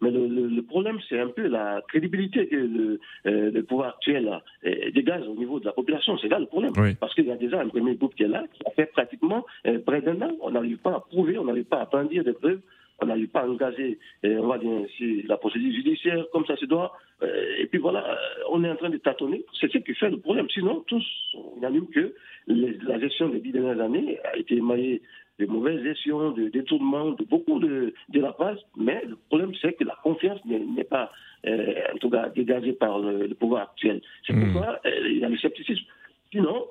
Mais 0.02 0.10
le, 0.12 0.28
le- 0.28 0.48
le 0.48 0.62
problème, 0.64 0.98
c'est 1.08 1.20
un 1.20 1.28
peu 1.28 1.46
la 1.48 1.82
crédibilité 1.90 2.48
que 2.48 2.56
le, 2.56 3.00
euh, 3.28 3.52
le 3.52 3.64
pouvoir 3.64 3.90
actuel 3.96 4.26
euh, 4.66 4.92
dégage 4.92 5.28
au 5.28 5.36
niveau 5.36 5.60
de 5.60 5.66
la 5.66 5.74
population. 5.74 6.18
C'est 6.18 6.30
là 6.30 6.40
le 6.40 6.46
problème. 6.48 6.74
Oui. 6.78 6.96
Parce 7.00 7.14
qu'il 7.14 7.26
y 7.28 7.32
a 7.32 7.36
déjà 7.38 7.62
un 7.62 7.68
premier 7.68 7.96
groupe 7.96 8.16
qui 8.16 8.24
est 8.24 8.28
là, 8.38 8.44
qui 8.54 8.62
a 8.66 8.72
fait 8.72 8.88
pratiquement 8.92 9.46
près 9.86 10.02
d'un 10.02 10.22
an. 10.22 10.32
On 10.42 10.52
n'arrive 10.52 10.78
pas 10.78 10.96
à 10.96 11.00
prouver, 11.02 11.38
on 11.38 11.46
n'arrive 11.46 11.66
pas 11.66 11.82
à 11.82 11.86
brandir 11.86 12.24
des 12.24 12.34
preuves. 12.34 12.62
On 13.02 13.08
n'arrive 13.08 13.28
pas 13.30 13.42
à 13.42 13.48
engager, 13.50 13.98
on 14.24 14.48
va 14.48 14.58
dire 14.60 14.86
la 15.28 15.36
procédure 15.38 15.74
judiciaire 15.74 16.26
comme 16.32 16.46
ça 16.46 16.56
se 16.56 16.66
doit. 16.66 16.94
Euh, 17.24 17.56
et 17.58 17.66
puis 17.66 17.80
voilà, 17.80 18.18
on 18.52 18.64
est 18.64 18.70
en 18.70 18.76
train 18.76 18.92
de 18.92 18.98
tâtonner. 18.98 19.44
C'est 19.60 19.70
ce 19.72 19.80
qui 19.80 19.94
fait 19.96 20.12
le 20.12 20.20
problème. 20.20 20.48
Sinon, 20.50 20.84
tous, 20.88 21.04
on 21.34 21.64
annule 21.64 21.88
que 21.88 22.14
les- 22.48 22.78
la 22.88 23.00
gestion 23.00 23.30
des 23.30 23.40
dix 23.40 23.52
dernières 23.52 23.82
années 23.82 24.20
a 24.24 24.38
été 24.38 24.56
émaillée 24.58 25.02
de 25.39 25.46
mauvaise 25.46 25.82
gestion, 25.84 26.32
de 26.32 26.50
détournement, 26.50 27.12
de 27.12 27.24
beaucoup 27.24 27.60
de 27.60 27.93
dérapages. 28.10 28.60
Mais 28.78 29.04
le 29.08 29.15
problème, 29.15 29.54
c'est 29.62 29.74
que 29.74 29.84
la 29.84 29.98
confiance 30.04 30.39
n'est 30.46 30.84
pas, 30.84 31.12
euh, 31.46 31.74
en 31.93 31.98
tout 31.98 32.10
cas, 32.10 32.30
dégagée 32.30 32.74
par 32.74 33.00
le, 33.00 33.28
pouvoir 33.34 33.63
actuel. 33.63 34.02
C'est 34.26 34.34
Hmm. 34.34 34.52
pourquoi 34.52 34.80
euh, 34.86 35.10
il 35.10 35.19
y 35.19 35.26
a 35.26 35.30
le 35.30 35.38
scepticisme. 35.38 35.86
Sinon, 36.32 36.65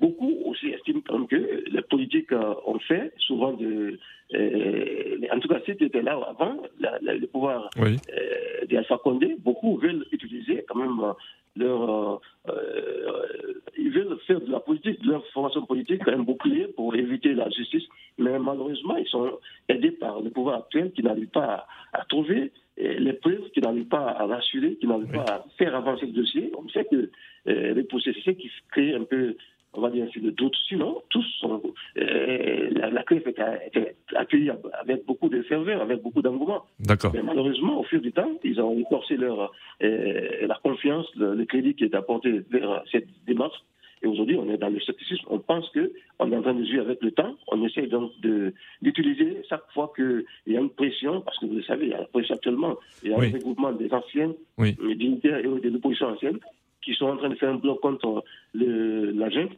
beaucoup 0.00 0.32
aussi 0.46 0.68
estiment 0.68 1.26
que 1.26 1.64
les 1.70 1.82
politiques 1.82 2.32
euh, 2.32 2.54
ont 2.66 2.78
fait 2.80 3.12
souvent 3.18 3.52
de. 3.52 3.98
euh, 4.34 5.16
en 5.32 5.38
tout 5.40 5.48
cas, 5.48 5.60
étais 5.66 6.02
là 6.02 6.18
avant, 6.28 6.56
la- 6.80 6.98
la- 7.02 7.14
le 7.14 7.26
pouvoir 7.26 7.68
Oui. 7.78 7.96
euh, 8.16 8.66
d'Alpha 8.66 8.98
Condé, 8.98 9.36
beaucoup 9.38 9.76
veulent 9.78 10.04
utiliser 10.12 10.64
quand 10.68 10.78
même 10.78 11.00
euh, 11.00 11.12
leur. 11.56 12.20
euh, 12.48 13.60
ils 13.76 13.90
veulent 13.90 14.16
faire 14.26 14.40
de 14.40 14.50
la 14.50 14.60
politique, 14.60 15.02
de 15.02 15.10
leur 15.10 15.26
formation 15.28 15.62
politique, 15.66 16.02
un 16.06 16.18
bouclier 16.20 16.66
pour 16.76 16.94
éviter 16.94 17.32
la 17.34 17.48
justice. 17.50 17.84
Mais 18.18 18.38
malheureusement, 18.38 18.96
ils 18.96 19.06
sont 19.08 19.38
aidés 19.68 19.90
par 19.92 20.20
le 20.20 20.30
pouvoir 20.30 20.58
actuel 20.58 20.92
qui 20.92 21.02
n'arrive 21.02 21.28
pas 21.28 21.66
à, 21.92 22.00
à 22.00 22.04
trouver 22.04 22.52
les 22.76 23.12
preuves, 23.14 23.50
qui 23.52 23.60
n'arrive 23.60 23.86
pas 23.86 24.06
à 24.10 24.26
rassurer, 24.26 24.76
qui 24.76 24.86
n'arrive 24.86 25.08
pas 25.12 25.24
à 25.34 25.44
faire 25.58 25.74
avancer 25.76 26.06
le 26.06 26.12
dossier. 26.12 26.52
On 26.56 26.66
sait 26.70 26.86
que 26.86 27.10
euh, 27.48 27.74
les 27.74 27.84
processus 27.84 28.24
qui 28.24 28.50
créent 28.70 28.94
un 28.94 29.04
peu 29.04 29.36
on 29.74 29.80
va 29.80 29.90
dire, 29.90 30.08
sur 30.10 30.22
le 30.22 30.32
doute. 30.32 30.54
Sinon, 30.68 31.02
tous 31.08 31.24
sont. 31.40 31.62
euh, 31.96 32.68
la, 32.72 32.90
la 32.90 33.02
CREF 33.04 33.26
était, 33.26 33.94
accueillie 34.14 34.50
avec 34.80 35.04
beaucoup 35.06 35.28
de 35.28 35.42
ferveur, 35.42 35.80
avec 35.82 36.02
beaucoup 36.02 36.22
d'engouement. 36.22 36.62
D'accord. 36.80 37.12
Mais 37.14 37.22
malheureusement, 37.22 37.80
au 37.80 37.84
fil 37.84 38.00
du 38.00 38.12
temps, 38.12 38.30
ils 38.44 38.60
ont 38.60 38.78
écorcé 38.78 39.16
leur, 39.16 39.52
euh, 39.82 40.46
la 40.46 40.58
confiance, 40.62 41.06
le, 41.16 41.34
le 41.34 41.44
crédit 41.44 41.74
qui 41.74 41.84
est 41.84 41.94
apporté 41.94 42.40
vers 42.50 42.82
cette 42.90 43.08
démarche. 43.26 43.58
Et 44.04 44.08
aujourd'hui, 44.08 44.36
on 44.36 44.50
est 44.50 44.58
dans 44.58 44.68
le 44.68 44.80
scepticisme. 44.80 45.24
On 45.30 45.38
pense 45.38 45.70
qu'on 45.70 46.32
est 46.32 46.36
en 46.36 46.42
train 46.42 46.54
de 46.54 46.64
jouer 46.64 46.80
avec 46.80 47.00
le 47.02 47.12
temps. 47.12 47.36
On 47.46 47.64
essaie 47.64 47.86
donc 47.86 48.10
de- 48.20 48.52
d'utiliser 48.82 49.36
chaque 49.48 49.62
fois 49.72 49.92
qu'il 49.94 50.24
y 50.48 50.56
a 50.56 50.60
une 50.60 50.70
pression, 50.70 51.20
parce 51.20 51.38
que 51.38 51.46
vous 51.46 51.54
le 51.54 51.62
savez, 51.62 51.84
il 51.86 51.90
y 51.92 51.94
a 51.94 51.98
la 51.98 52.06
pression 52.06 52.34
actuellement. 52.34 52.76
Il 53.04 53.10
y 53.10 53.14
a 53.14 53.18
Oui. 53.18 53.28
un 53.28 53.32
regroupement 53.34 53.70
des 53.72 53.92
anciens 53.94 54.32
Oui. 54.58 54.76
des 54.84 54.96
dignitaires 54.96 55.38
et 55.38 55.44
de 55.44 55.68
l'opposition 55.70 56.08
ancienne 56.08 56.40
qui 56.84 56.94
sont 56.94 57.06
en 57.06 57.16
train 57.16 57.28
de 57.30 57.34
faire 57.36 57.50
un 57.50 57.56
bloc 57.56 57.80
contre 57.80 58.24
le, 58.54 59.10
la 59.12 59.30
junte. 59.30 59.52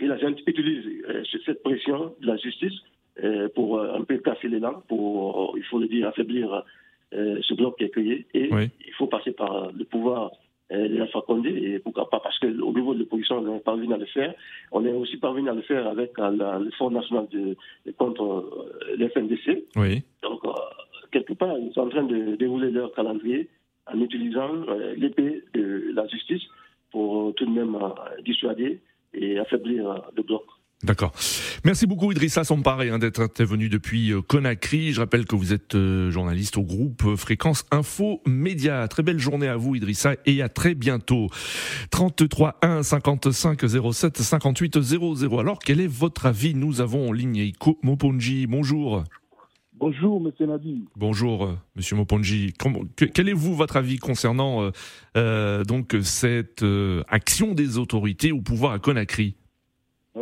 Et 0.00 0.06
la 0.06 0.16
junte 0.18 0.38
utilise 0.46 1.04
euh, 1.08 1.22
cette 1.44 1.62
pression 1.62 2.14
de 2.20 2.26
la 2.26 2.36
justice 2.38 2.72
euh, 3.22 3.48
pour 3.54 3.78
euh, 3.78 3.94
un 3.94 4.02
peu 4.04 4.16
casser 4.18 4.48
l'élan, 4.48 4.82
pour, 4.88 5.52
euh, 5.54 5.58
il 5.58 5.64
faut 5.64 5.78
le 5.78 5.88
dire, 5.88 6.08
affaiblir 6.08 6.62
ce 7.12 7.54
bloc 7.54 7.76
qui 7.76 7.84
est 7.84 7.90
cueilli. 7.90 8.24
Et 8.34 8.48
Oui. 8.54 8.68
il 8.86 8.92
faut 8.94 9.08
passer 9.08 9.32
par 9.32 9.72
le 9.72 9.84
pouvoir 9.84 10.30
de 10.70 10.76
l'Alpha 10.96 11.20
Condé, 11.26 11.48
et 11.50 11.78
pourquoi 11.80 12.08
pas, 12.08 12.20
parce 12.20 12.38
qu'au 12.38 12.46
niveau 12.72 12.94
de 12.94 13.00
l'opposition, 13.00 13.38
on 13.38 13.56
est 13.56 13.64
parvenu 13.64 13.92
à 13.92 13.96
le 13.96 14.06
faire. 14.06 14.32
On 14.70 14.84
est 14.86 14.92
aussi 14.92 15.16
parvenu 15.16 15.48
à 15.50 15.52
le 15.54 15.62
faire 15.62 15.88
avec 15.88 16.16
la- 16.16 16.60
le 16.60 16.70
Fonds 16.78 16.90
national 16.92 17.26
de, 17.32 17.56
de 17.86 17.90
contre 17.90 18.24
l'FNDC. 18.96 19.64
Oui. 19.74 20.04
Donc, 20.22 20.40
quelque 21.10 21.32
part, 21.32 21.58
ils 21.58 21.72
sont 21.72 21.80
en 21.80 21.88
train 21.88 22.04
de 22.04 22.36
dérouler 22.36 22.70
leur 22.70 22.92
calendrier 22.94 23.48
en 23.92 24.00
utilisant 24.00 24.54
euh, 24.68 24.94
l'épée 24.96 25.42
de 25.54 25.92
la 25.94 26.06
justice 26.08 26.42
pour 26.90 27.34
tout 27.34 27.46
de 27.46 27.50
même 27.50 27.74
euh, 27.74 28.22
dissuader 28.24 28.80
et 29.14 29.38
affaiblir 29.38 29.90
euh, 29.90 29.98
le 30.16 30.22
bloc. 30.22 30.42
D'accord. 30.82 31.12
Merci 31.62 31.86
beaucoup 31.86 32.10
Idrissa 32.10 32.42
Somparé 32.42 32.88
hein, 32.88 32.98
d'être 32.98 33.20
intervenu 33.20 33.68
depuis 33.68 34.12
euh, 34.12 34.22
Conakry. 34.22 34.92
Je 34.94 35.00
rappelle 35.00 35.26
que 35.26 35.36
vous 35.36 35.52
êtes 35.52 35.74
euh, 35.74 36.10
journaliste 36.10 36.56
au 36.56 36.62
groupe 36.62 37.02
euh, 37.04 37.16
Fréquence 37.16 37.66
Info 37.70 38.22
Média. 38.26 38.88
Très 38.88 39.02
belle 39.02 39.18
journée 39.18 39.48
à 39.48 39.56
vous 39.56 39.74
Idrissa 39.74 40.14
et 40.24 40.40
à 40.40 40.48
très 40.48 40.74
bientôt. 40.74 41.26
33 41.90 42.60
1 42.62 42.82
55 42.82 43.60
07 43.92 44.16
58 44.16 44.80
00. 44.80 45.38
Alors 45.38 45.58
quel 45.58 45.80
est 45.80 45.86
votre 45.86 46.24
avis? 46.24 46.54
Nous 46.54 46.80
avons 46.80 47.10
en 47.10 47.12
ligne 47.12 47.36
Iko 47.36 47.78
Moponji. 47.82 48.46
Bonjour. 48.46 49.04
Bonjour, 49.80 50.20
monsieur 50.20 50.44
Nadi. 50.44 50.84
Bonjour 50.94 51.44
euh, 51.46 51.54
Monsieur 51.74 51.96
Moponji. 51.96 52.52
Quel 53.14 53.30
est 53.30 53.32
vous 53.32 53.54
votre 53.54 53.78
avis 53.78 53.96
concernant 53.96 54.62
euh, 54.62 54.70
euh, 55.16 55.64
donc 55.64 55.96
cette 56.02 56.62
euh, 56.62 57.02
action 57.08 57.54
des 57.54 57.78
autorités 57.78 58.30
au 58.30 58.42
pouvoir 58.42 58.72
à 58.72 58.78
Conakry? 58.78 59.36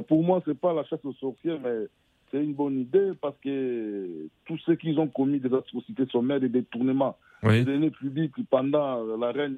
Pour 0.06 0.22
moi, 0.22 0.40
c'est 0.46 0.56
pas 0.56 0.72
la 0.72 0.84
chasse 0.84 1.04
aux 1.04 1.12
sorcières, 1.14 1.58
mais 1.64 1.88
c'est 2.30 2.42
une 2.44 2.54
bonne 2.54 2.78
idée 2.78 3.10
parce 3.20 3.34
que 3.42 4.28
tous 4.46 4.58
ceux 4.64 4.76
qui 4.76 4.96
ont 4.96 5.08
commis 5.08 5.40
des 5.40 5.52
atrocités 5.52 6.06
sommaires, 6.12 6.38
des 6.38 6.48
détournements 6.48 7.16
Oui. 7.42 7.64
des 7.64 7.72
deniers 7.72 7.90
publics 7.90 8.34
pendant 8.48 9.02
la 9.16 9.32
règne 9.32 9.56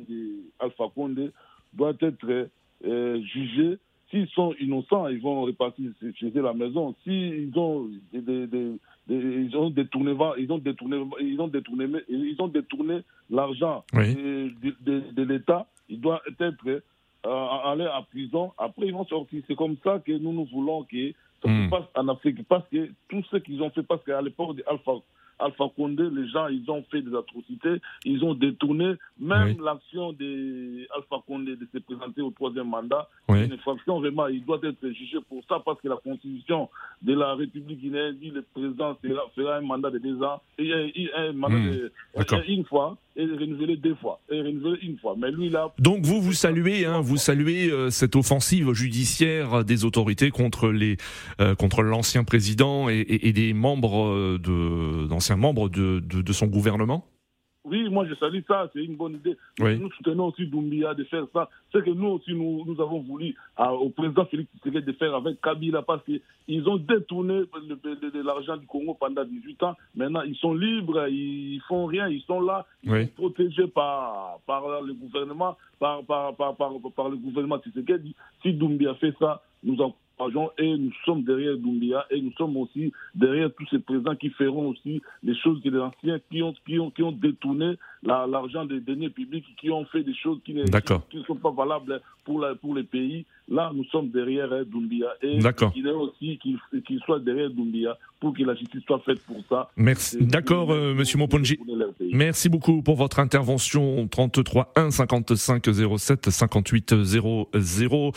d'Alpha 0.58 0.84
Condé 0.94 1.28
doivent 1.74 1.98
être 2.00 2.48
euh, 2.86 3.20
jugés. 3.34 3.76
S'ils 4.10 4.28
sont 4.28 4.54
innocents, 4.58 5.06
ils 5.08 5.20
vont 5.20 5.42
repartir 5.42 5.90
chez 6.18 6.30
la 6.30 6.54
maison. 6.54 6.94
S'ils 7.04 7.52
ont, 7.56 7.88
des, 8.12 8.20
des- 8.22 8.22
des- 8.22 8.46
des- 8.46 8.72
ils 9.08 9.56
ont 9.56 9.70
détourné, 9.70 10.14
ils 10.38 10.50
ont 10.52 10.58
détourné, 10.58 11.02
ils 11.20 11.40
ont 11.40 11.48
détourné, 11.48 11.86
ils 12.08 12.36
ont 12.40 12.48
détourné 12.48 13.00
l'argent 13.30 13.84
Oui. 13.94 14.14
de, 14.14 14.52
de- 14.82 15.10
de- 15.12 15.22
l'État, 15.22 15.66
ils 15.88 16.00
doivent 16.00 16.20
être 16.38 16.82
euh, 17.26 17.46
aller 17.64 17.86
en 17.86 18.02
prison. 18.04 18.52
Après, 18.56 18.86
ils 18.86 18.92
vont 18.92 19.04
sortir. 19.06 19.42
C'est 19.46 19.56
comme 19.56 19.76
ça 19.84 19.98
que 19.98 20.12
nous, 20.12 20.32
nous 20.32 20.46
voulons 20.46 20.84
que 20.84 21.12
ça 21.42 21.48
Mm. 21.48 21.64
se 21.66 21.70
passe 21.70 21.84
en 21.94 22.08
Afrique. 22.08 22.46
Parce 22.48 22.66
que 22.68 22.90
tout 23.08 23.22
ce 23.30 23.36
qu'ils 23.38 23.62
ont 23.62 23.70
fait, 23.70 23.82
parce 23.82 24.02
qu'à 24.04 24.20
l'époque 24.22 24.56
d'Alpha 24.56 24.92
Alpha 25.42 25.64
Condé, 25.74 26.02
les 26.12 26.28
gens, 26.28 26.48
ils 26.48 26.70
ont 26.70 26.84
fait 26.90 27.00
des 27.00 27.16
atrocités, 27.16 27.76
ils 28.04 28.22
ont 28.22 28.34
détourné 28.34 28.92
même 29.18 29.56
l'action 29.64 30.12
d'Alpha 30.12 31.16
Condé 31.26 31.56
de 31.56 31.66
se 31.72 31.78
présenter 31.78 32.20
au 32.20 32.30
troisième 32.30 32.68
mandat. 32.68 33.08
Oui. 33.26 33.44
Une 33.46 33.52
infraction, 33.54 34.00
vraiment, 34.00 34.26
il 34.26 34.44
doit 34.44 34.60
être 34.62 34.86
jugé 34.90 35.16
pour 35.30 35.42
ça 35.48 35.58
parce 35.64 35.80
que 35.80 35.88
la 35.88 35.96
constitution 35.96 36.68
de 37.00 37.14
la 37.14 37.34
République 37.36 37.80
guinéenne 37.80 38.16
dit 38.16 38.30
que 38.30 38.34
le 38.36 38.42
président 38.42 38.94
fera, 39.34 39.56
un 39.56 39.60
mandat 39.62 39.90
de 39.90 39.98
deux 39.98 40.22
ans, 40.22 40.42
et 40.58 41.10
un, 41.16 41.32
mandat 41.32 41.56
Mm. 41.56 41.70
de, 41.70 41.92
une 42.52 42.64
fois, 42.66 42.98
et 43.20 43.76
deux 43.76 43.94
fois, 43.94 44.20
fois. 45.00 45.16
Donc 45.78 46.04
vous 46.04 46.20
vous 46.20 46.32
saluez, 46.32 46.84
hein, 46.84 47.00
vous 47.00 47.16
saluez 47.16 47.70
euh, 47.70 47.90
cette 47.90 48.16
offensive 48.16 48.72
judiciaire 48.72 49.64
des 49.64 49.84
autorités 49.84 50.30
contre 50.30 50.72
euh, 51.40 51.82
l'ancien 51.82 52.24
président 52.24 52.88
et, 52.88 53.32
des 53.32 53.52
membres 53.52 54.06
euh, 54.08 55.06
d'anciens 55.08 55.36
membres 55.36 55.68
de 55.68 56.32
son 56.32 56.46
gouvernement? 56.46 57.04
Oui, 57.64 57.90
moi 57.90 58.06
je 58.08 58.14
salue 58.14 58.40
ça, 58.48 58.70
c'est 58.72 58.82
une 58.82 58.96
bonne 58.96 59.14
idée. 59.16 59.36
Oui. 59.60 59.78
Nous 59.78 59.90
soutenons 59.92 60.28
aussi 60.28 60.46
Doumbia 60.46 60.94
de 60.94 61.04
faire 61.04 61.26
ça. 61.32 61.50
C'est 61.70 61.84
que 61.84 61.90
nous 61.90 62.06
aussi, 62.08 62.32
nous, 62.32 62.64
nous 62.66 62.80
avons 62.80 63.00
voulu 63.00 63.34
à- 63.56 63.74
au 63.74 63.90
président 63.90 64.24
Félix 64.24 64.50
Tshisekedi 64.56 64.86
de 64.86 64.92
faire 64.92 65.14
avec 65.14 65.40
Kabila 65.42 65.82
parce 65.82 66.02
qu'ils 66.04 66.66
ont 66.68 66.78
détourné 66.78 67.42
l'argent 68.24 68.56
du 68.56 68.66
Congo 68.66 68.94
pendant 68.94 69.24
18 69.24 69.62
ans. 69.62 69.76
Maintenant, 69.94 70.22
ils 70.22 70.36
sont 70.36 70.54
libres, 70.54 71.06
ils 71.08 71.60
font 71.68 71.84
rien, 71.84 72.08
ils 72.08 72.22
sont 72.22 72.40
là, 72.40 72.64
ils 72.82 72.90
Oui. 72.92 73.04
sont 73.06 73.12
protégés 73.28 73.66
par, 73.66 74.38
par 74.46 74.62
le 74.82 74.94
gouvernement, 74.94 75.56
par, 75.78 76.02
par, 76.04 76.34
par, 76.36 76.56
par, 76.56 76.72
par 76.96 77.08
le 77.10 77.16
gouvernement 77.16 77.58
Tshisekedi. 77.58 78.14
Si 78.42 78.54
Doumbia 78.54 78.94
fait 78.94 79.14
ça, 79.18 79.42
nous 79.64 79.82
et 80.58 80.76
nous 80.76 80.92
sommes 81.04 81.22
derrière 81.22 81.56
Doumbia 81.56 82.06
et 82.10 82.20
nous 82.20 82.32
sommes 82.32 82.56
aussi 82.56 82.92
derrière 83.14 83.50
tous 83.54 83.66
ces 83.70 83.78
présidents 83.78 84.16
qui 84.16 84.30
feront 84.30 84.68
aussi 84.68 85.00
les 85.22 85.34
choses 85.36 85.62
que 85.62 85.68
les 85.68 85.78
anciens 85.78 86.18
qui 86.30 86.42
ont, 86.42 86.54
qui 86.66 86.78
ont, 86.78 86.90
qui 86.90 87.02
ont 87.02 87.12
détourné 87.12 87.76
l'argent 88.02 88.64
des 88.64 88.80
deniers 88.80 89.10
publics, 89.10 89.44
qui 89.60 89.70
ont 89.70 89.84
fait 89.86 90.02
des 90.02 90.14
choses 90.14 90.38
qui 90.44 90.54
ne 90.54 90.64
D'accord. 90.64 91.06
qui 91.10 91.18
ne 91.18 91.22
sont 91.24 91.36
pas 91.36 91.50
valables 91.50 92.00
pour, 92.24 92.40
la- 92.40 92.54
pour 92.54 92.74
les 92.74 92.84
pays. 92.84 93.26
Là, 93.48 93.72
nous 93.74 93.84
sommes 93.86 94.10
derrière 94.10 94.52
hein, 94.52 94.62
Doumbia 94.70 95.08
et 95.22 95.38
il 95.38 95.86
est 95.86 95.90
aussi 95.90 96.38
qu'il 96.38 97.00
soit 97.00 97.18
derrière 97.18 97.50
Doumbia 97.50 97.98
pour 98.20 98.32
que 98.32 98.42
la 98.44 98.54
justice 98.54 98.82
soit 98.86 99.00
faite 99.00 99.20
pour 99.26 99.42
ça. 99.48 99.70
Merci. 99.76 100.18
D'accord, 100.20 100.70
euh, 100.70 100.94
Monsieur 100.94 101.18
Moponji. 101.18 101.58
Merci 102.12 102.48
beaucoup 102.48 102.80
pour 102.82 102.94
votre 102.96 103.18
intervention. 103.18 104.06
33 104.08 104.72
1 104.76 104.90
55 104.92 105.64
07 105.98 106.30
58 106.30 106.94
00. 107.02 108.12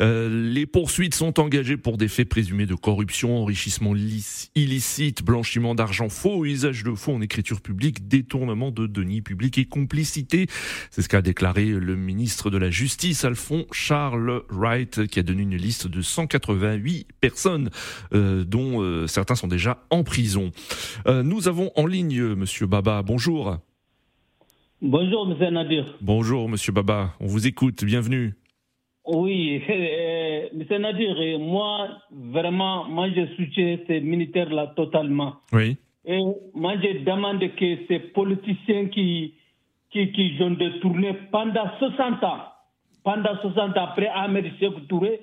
Euh, 0.00 0.52
les 0.52 0.66
poursuites 0.66 1.14
sont 1.14 1.38
engagées 1.40 1.76
pour 1.76 1.98
des 1.98 2.08
faits 2.08 2.28
présumés 2.28 2.66
de 2.66 2.74
corruption, 2.74 3.36
enrichissement 3.42 3.92
lic- 3.92 4.50
illicite, 4.54 5.22
blanchiment 5.24 5.74
d'argent 5.74 6.08
faux, 6.08 6.44
usage 6.46 6.84
de 6.84 6.94
faux 6.94 7.12
en 7.12 7.20
écriture 7.20 7.60
publique, 7.60 8.08
détournement 8.08 8.70
de 8.70 8.86
deniers 8.86 9.19
publics 9.20 9.58
et 9.58 9.64
complicité. 9.64 10.46
C'est 10.90 11.02
ce 11.02 11.08
qu'a 11.08 11.22
déclaré 11.22 11.66
le 11.66 11.96
ministre 11.96 12.50
de 12.50 12.58
la 12.58 12.70
Justice, 12.70 13.24
Alphonse 13.24 13.66
Charles 13.72 14.42
Wright, 14.50 15.06
qui 15.06 15.18
a 15.18 15.22
donné 15.22 15.42
une 15.42 15.56
liste 15.56 15.86
de 15.86 16.02
188 16.02 17.08
personnes, 17.20 17.70
euh, 18.12 18.44
dont 18.44 18.82
euh, 18.82 19.06
certains 19.06 19.34
sont 19.34 19.48
déjà 19.48 19.84
en 19.90 20.02
prison. 20.04 20.50
Euh, 21.06 21.22
nous 21.22 21.48
avons 21.48 21.70
en 21.76 21.86
ligne 21.86 22.34
Monsieur 22.34 22.66
Baba. 22.66 23.02
Bonjour. 23.02 23.58
Bonjour, 24.82 25.26
monsieur 25.26 25.50
Nadir. 25.50 25.96
Bonjour, 26.00 26.48
monsieur 26.48 26.72
Baba. 26.72 27.14
On 27.20 27.26
vous 27.26 27.46
écoute. 27.46 27.84
Bienvenue. 27.84 28.34
Oui, 29.06 29.62
monsieur 30.54 30.78
Nadir, 30.78 31.38
moi, 31.38 31.88
vraiment, 32.10 32.88
moi, 32.88 33.08
je 33.10 33.26
soutiens 33.36 33.78
ces 33.86 34.00
militaires-là 34.00 34.72
totalement. 34.76 35.36
Oui. 35.52 35.76
Et 36.04 36.18
moi, 36.54 36.74
je 36.82 37.04
demande 37.04 37.40
que 37.56 37.86
ces 37.88 37.98
politiciens 37.98 38.86
qui, 38.86 39.34
qui, 39.90 40.12
qui 40.12 40.36
ont 40.40 40.52
détourné 40.52 41.14
pendant 41.30 41.70
60 41.78 42.24
ans, 42.24 42.42
pendant 43.04 43.36
60 43.40 43.76
ans 43.76 43.84
après 43.84 44.08
Ahmed 44.08 44.50
Sékou 44.58 44.80
Touré, 44.80 45.20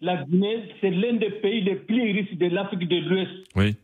la 0.00 0.24
Guinée, 0.24 0.64
c'est 0.80 0.90
l'un 0.90 1.14
des 1.14 1.30
pays 1.30 1.62
les 1.62 1.76
plus 1.76 2.02
riches 2.12 2.34
de 2.34 2.46
l'Afrique 2.46 2.88
de 2.88 2.96
l'Ouest. 2.96 3.30
Oui. 3.56 3.74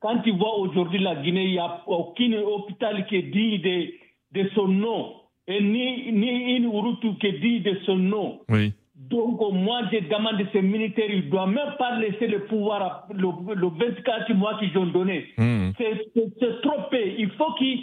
Quand 0.00 0.18
tu 0.20 0.32
vois 0.32 0.58
aujourd'hui 0.58 0.98
la 1.00 1.16
Guinée, 1.16 1.44
il 1.44 1.52
n'y 1.52 1.58
a 1.58 1.82
aucun 1.86 2.32
hôpital 2.42 3.06
qui 3.06 3.16
est 3.16 3.22
digne 3.22 3.60
de, 3.60 4.42
de 4.42 4.50
son 4.54 4.68
nom, 4.68 5.14
et 5.46 5.62
ni, 5.62 6.12
ni 6.12 6.56
une 6.56 6.66
route 6.66 7.18
qui 7.18 7.26
est 7.26 7.38
digne 7.38 7.62
de 7.62 7.78
son 7.84 7.96
nom. 7.96 8.40
Oui. 8.48 8.72
Donc, 9.14 9.40
moi, 9.52 9.82
je 9.92 9.98
demande 10.08 10.40
à 10.40 10.52
ces 10.52 10.60
militaires, 10.60 11.08
ils 11.08 11.26
ne 11.26 11.30
doivent 11.30 11.50
même 11.50 11.74
pas 11.78 11.96
laisser 11.98 12.26
le 12.26 12.46
pouvoir 12.46 13.06
le, 13.14 13.28
le 13.54 13.68
24 13.68 14.34
mois 14.34 14.58
qu'ils 14.58 14.76
ont 14.76 14.86
donné. 14.86 15.26
Mmh. 15.38 15.70
C'est 15.78 16.60
trop 16.62 16.80
peu. 16.90 16.98
Il 17.18 17.30
faut 17.38 17.52
qu'il 17.54 17.78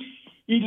il, 0.50 0.64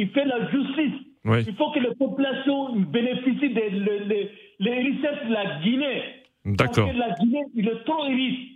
il, 0.00 0.08
fait 0.14 0.24
la 0.24 0.50
justice. 0.50 1.00
Oui. 1.26 1.44
Il 1.46 1.54
faut 1.54 1.70
que 1.72 1.80
les 1.80 1.94
populations 1.96 2.76
bénéficient 2.76 3.52
des 3.52 3.68
les, 3.68 4.30
les 4.58 4.74
richesses 4.78 5.28
de 5.28 5.34
la 5.34 5.60
Guinée. 5.60 6.02
D'accord. 6.46 6.86
Parce 6.86 6.92
que 6.92 6.98
la 6.98 7.10
Guinée, 7.20 7.44
il 7.54 7.68
est 7.68 7.84
trop 7.84 8.00
riche. 8.00 8.48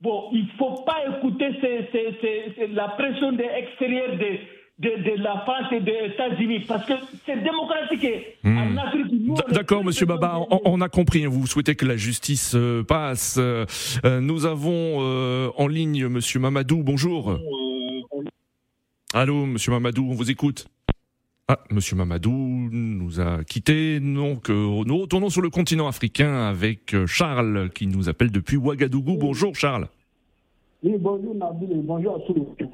Bon, 0.00 0.28
il 0.32 0.44
ne 0.44 0.50
faut 0.56 0.84
pas 0.86 0.98
écouter 1.08 1.48
ces, 1.60 1.88
ces, 1.90 2.54
ces, 2.56 2.66
la 2.68 2.88
pression 2.90 3.32
de 3.32 3.42
extérieure 3.42 4.16
de, 4.16 4.38
de, 4.80 4.88
de, 4.88 5.22
la 5.22 5.42
France 5.42 5.70
et 5.72 5.80
des 5.80 6.12
États-Unis, 6.14 6.60
parce 6.60 6.86
que 6.86 6.94
c'est 7.26 7.42
démocratique. 7.42 8.06
Mmh. 8.42 8.58
En 8.58 8.76
Afrique, 8.78 9.06
nous, 9.12 9.34
D'accord, 9.50 9.84
Monsieur 9.84 10.06
Baba, 10.06 10.38
on, 10.50 10.60
on 10.64 10.80
a 10.80 10.88
compris. 10.88 11.26
Vous 11.26 11.46
souhaitez 11.46 11.74
que 11.74 11.84
la 11.84 11.96
justice 11.96 12.54
euh, 12.54 12.82
passe. 12.82 13.36
Euh, 13.38 13.66
nous 14.20 14.46
avons 14.46 14.98
euh, 15.00 15.50
en 15.56 15.68
ligne 15.68 16.06
Monsieur 16.08 16.40
Mamadou. 16.40 16.82
Bonjour. 16.82 17.38
Allô, 19.12 19.44
Monsieur 19.44 19.72
Mamadou, 19.72 20.08
on 20.08 20.14
vous 20.14 20.30
écoute. 20.30 20.66
Ah, 21.48 21.58
Monsieur 21.70 21.96
Mamadou 21.96 22.30
nous 22.30 23.20
a 23.20 23.44
quittés. 23.44 24.00
Donc, 24.00 24.48
euh, 24.48 24.82
nous 24.86 24.98
retournons 24.98 25.28
sur 25.28 25.42
le 25.42 25.50
continent 25.50 25.88
africain 25.88 26.48
avec 26.48 26.94
Charles 27.06 27.68
qui 27.74 27.86
nous 27.86 28.08
appelle 28.08 28.30
depuis 28.30 28.56
Ouagadougou. 28.56 29.18
Bonjour, 29.18 29.54
Charles. 29.54 29.88
Oui, 30.82 30.94
bonjour 30.98 31.34
Nabil 31.34 31.70
et 31.72 31.82
bonjour 31.82 32.16
à 32.16 32.20
tous 32.20 32.34
les 32.34 32.66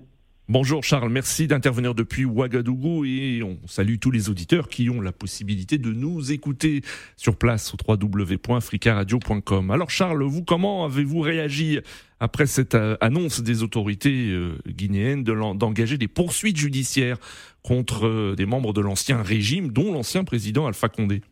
Bonjour 0.49 0.85
Charles, 0.85 1.11
merci 1.11 1.49
d'intervenir 1.49 1.93
depuis 1.93 2.25
Ouagadougou 2.25 3.05
et 3.05 3.43
on 3.43 3.57
salue 3.67 3.97
tous 4.01 4.13
les 4.13 4.31
auditeurs 4.31 4.69
qui 4.69 4.89
ont 4.89 5.01
la 5.01 5.11
possibilité 5.11 5.77
de 5.77 5.91
nous 5.91 6.31
écouter 6.31 6.83
sur 7.17 7.35
place 7.35 7.75
au 7.75 7.77
www.africaradio.com. 7.85 9.73
Alors 9.73 9.91
Charles, 9.91 10.23
vous 10.23 10.45
comment 10.45 10.85
avez-vous 10.85 11.19
réagi 11.19 11.81
après 12.21 12.47
cette 12.47 12.77
euh, 12.77 12.97
annonce 13.01 13.43
des 13.43 13.65
autorités 13.65 14.31
euh, 14.31 14.57
guinéennes 14.69 15.25
d'engager 15.25 15.99
des 15.99 16.07
poursuites 16.07 16.59
judiciaires 16.59 17.19
contre 17.65 18.07
euh, 18.07 18.37
des 18.37 18.47
membres 18.47 18.73
de 18.73 18.83
l'ancien 18.83 19.23
régime, 19.23 19.73
dont 19.73 19.93
l'ancien 19.93 20.23
président 20.23 20.69
Alpha 20.69 20.89
Condé? 20.89 21.23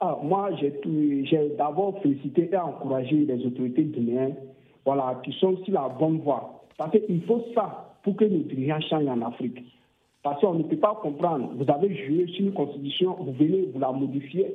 Ah, 0.00 0.16
moi, 0.22 0.48
j'ai 0.58 1.50
d'abord 1.58 2.00
félicité 2.02 2.48
et 2.50 2.56
encouragé 2.56 3.26
les 3.26 3.44
autorités 3.44 3.84
guinéennes 3.84 4.36
voilà, 4.86 5.20
qui 5.22 5.34
sont 5.38 5.62
sur 5.64 5.74
la 5.74 5.90
bonne 5.90 6.20
voie. 6.20 6.64
Parce 6.78 6.92
qu'il 6.92 7.22
faut 7.24 7.44
ça 7.54 7.89
pour 8.02 8.16
que 8.16 8.24
nos 8.24 8.38
dirigeants 8.40 8.80
changent 8.80 9.06
en 9.08 9.22
Afrique. 9.22 9.62
Parce 10.22 10.40
qu'on 10.40 10.54
ne 10.54 10.64
peut 10.64 10.76
pas 10.76 10.98
comprendre. 11.02 11.50
Vous 11.56 11.70
avez 11.70 11.94
juré 11.94 12.26
sur 12.32 12.44
une 12.46 12.52
constitution, 12.52 13.16
vous 13.18 13.32
venez, 13.32 13.68
vous 13.72 13.78
la 13.80 13.90
modifiez 13.92 14.54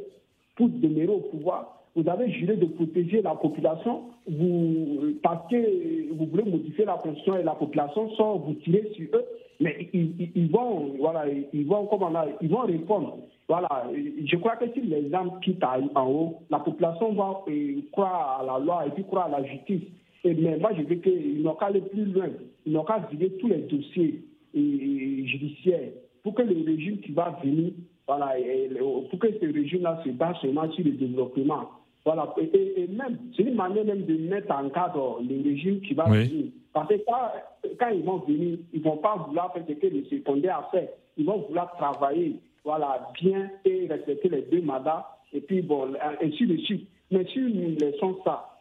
pour 0.55 0.69
demeurer 0.69 1.07
au 1.07 1.19
pouvoir. 1.19 1.81
Vous 1.95 2.07
avez 2.09 2.29
juré 2.31 2.55
de 2.57 2.65
protéger 2.65 3.21
la 3.21 3.35
population 3.35 4.01
vous, 4.27 5.13
parce 5.23 5.49
que 5.49 6.11
vous 6.13 6.25
voulez 6.25 6.43
modifier 6.43 6.85
la 6.85 6.93
constitution 6.95 7.37
et 7.37 7.43
la 7.43 7.55
population 7.55 8.09
sans 8.15 8.37
vous 8.37 8.53
tirer 8.55 8.89
sur 8.95 9.07
eux. 9.13 9.25
Mais 9.61 9.89
ils, 9.93 10.49
vont, 10.51 10.95
voilà, 10.99 11.23
ils 11.53 11.65
vont, 11.65 11.85
comment 11.85 12.09
on 12.11 12.15
a- 12.15 12.27
ils 12.41 12.49
vont 12.49 12.59
répondre. 12.61 13.17
Voilà, 13.47 13.87
je 13.93 14.35
crois 14.37 14.57
que 14.57 14.65
si 14.73 14.81
les 14.81 15.09
gens 15.09 15.29
quittent 15.41 15.63
en 15.63 16.07
haut, 16.11 16.35
la 16.49 16.59
population 16.59 17.13
va 17.13 17.41
euh, 17.47 17.75
croire 17.91 18.41
à 18.41 18.45
la 18.45 18.59
loi 18.65 18.85
et 18.87 18.89
puis 18.89 19.03
croire 19.05 19.27
à 19.33 19.39
la 19.39 19.43
justice. 19.47 19.83
Et, 20.25 20.33
mais 20.33 20.57
moi, 20.57 20.71
je 20.77 20.81
veux 20.83 20.95
qu'ils 20.95 21.41
n'ont 21.43 21.53
qu'à 21.55 21.67
aller 21.67 21.81
plus 21.81 22.05
loin. 22.05 22.27
Ils 22.65 22.73
n'ont 22.73 22.83
qu'à 22.83 22.97
vider 23.11 23.29
tous 23.39 23.47
les 23.47 23.59
dossiers 23.59 24.21
euh, 24.55 25.25
judiciaires 25.25 25.91
pour 26.23 26.33
que 26.33 26.41
le 26.41 26.63
régime 26.65 26.99
qui 26.99 27.11
va 27.11 27.39
venir, 27.43 27.71
voilà, 28.07 28.37
et- 28.39 28.69
pour 29.09 29.19
que 29.19 29.27
ce 29.39 29.45
régime-là 29.53 30.01
se 30.03 30.09
base 30.09 30.35
seulement 30.41 30.69
sur 30.71 30.83
le 30.83 30.91
développement. 30.91 31.69
Voilà, 32.03 32.33
et, 32.39 32.87
même, 32.87 33.17
c'est 33.35 33.43
une 33.43 33.55
manière 33.55 33.85
même 33.85 34.03
de 34.05 34.15
mettre 34.17 34.51
en 34.51 34.69
cadre 34.69 35.19
le 35.27 35.43
régime 35.43 35.81
qui 35.81 35.93
va 35.93 36.05
Oui. 36.09 36.25
venir. 36.27 36.45
Parce 36.73 36.89
que 36.89 36.95
quand, 37.07 37.31
quand 37.79 37.89
ils 37.89 38.03
vont 38.03 38.17
venir, 38.17 38.57
ils 38.73 38.79
ne 38.79 38.83
vont 38.83 38.97
pas 38.97 39.15
vouloir 39.27 39.53
faire 39.53 39.63
ce 39.67 39.73
que 39.73 39.87
le 39.87 40.03
secondaire 40.05 40.57
a 40.57 40.69
fait. 40.71 40.93
Ils 41.17 41.25
vont 41.25 41.37
vouloir 41.47 41.71
travailler 41.77 42.35
voilà, 42.63 43.07
bien 43.21 43.49
et 43.63 43.85
respecter 43.87 44.29
les 44.29 44.41
deux 44.51 44.61
mandats. 44.61 45.05
Et 45.33 45.39
puis, 45.41 45.61
bon, 45.61 45.93
ainsi 46.21 46.45
de 46.47 46.57
suite. 46.57 46.87
Mais 47.11 47.23
si 47.25 47.39
nous 47.39 47.75
laissons 47.79 48.17
ça, 48.23 48.59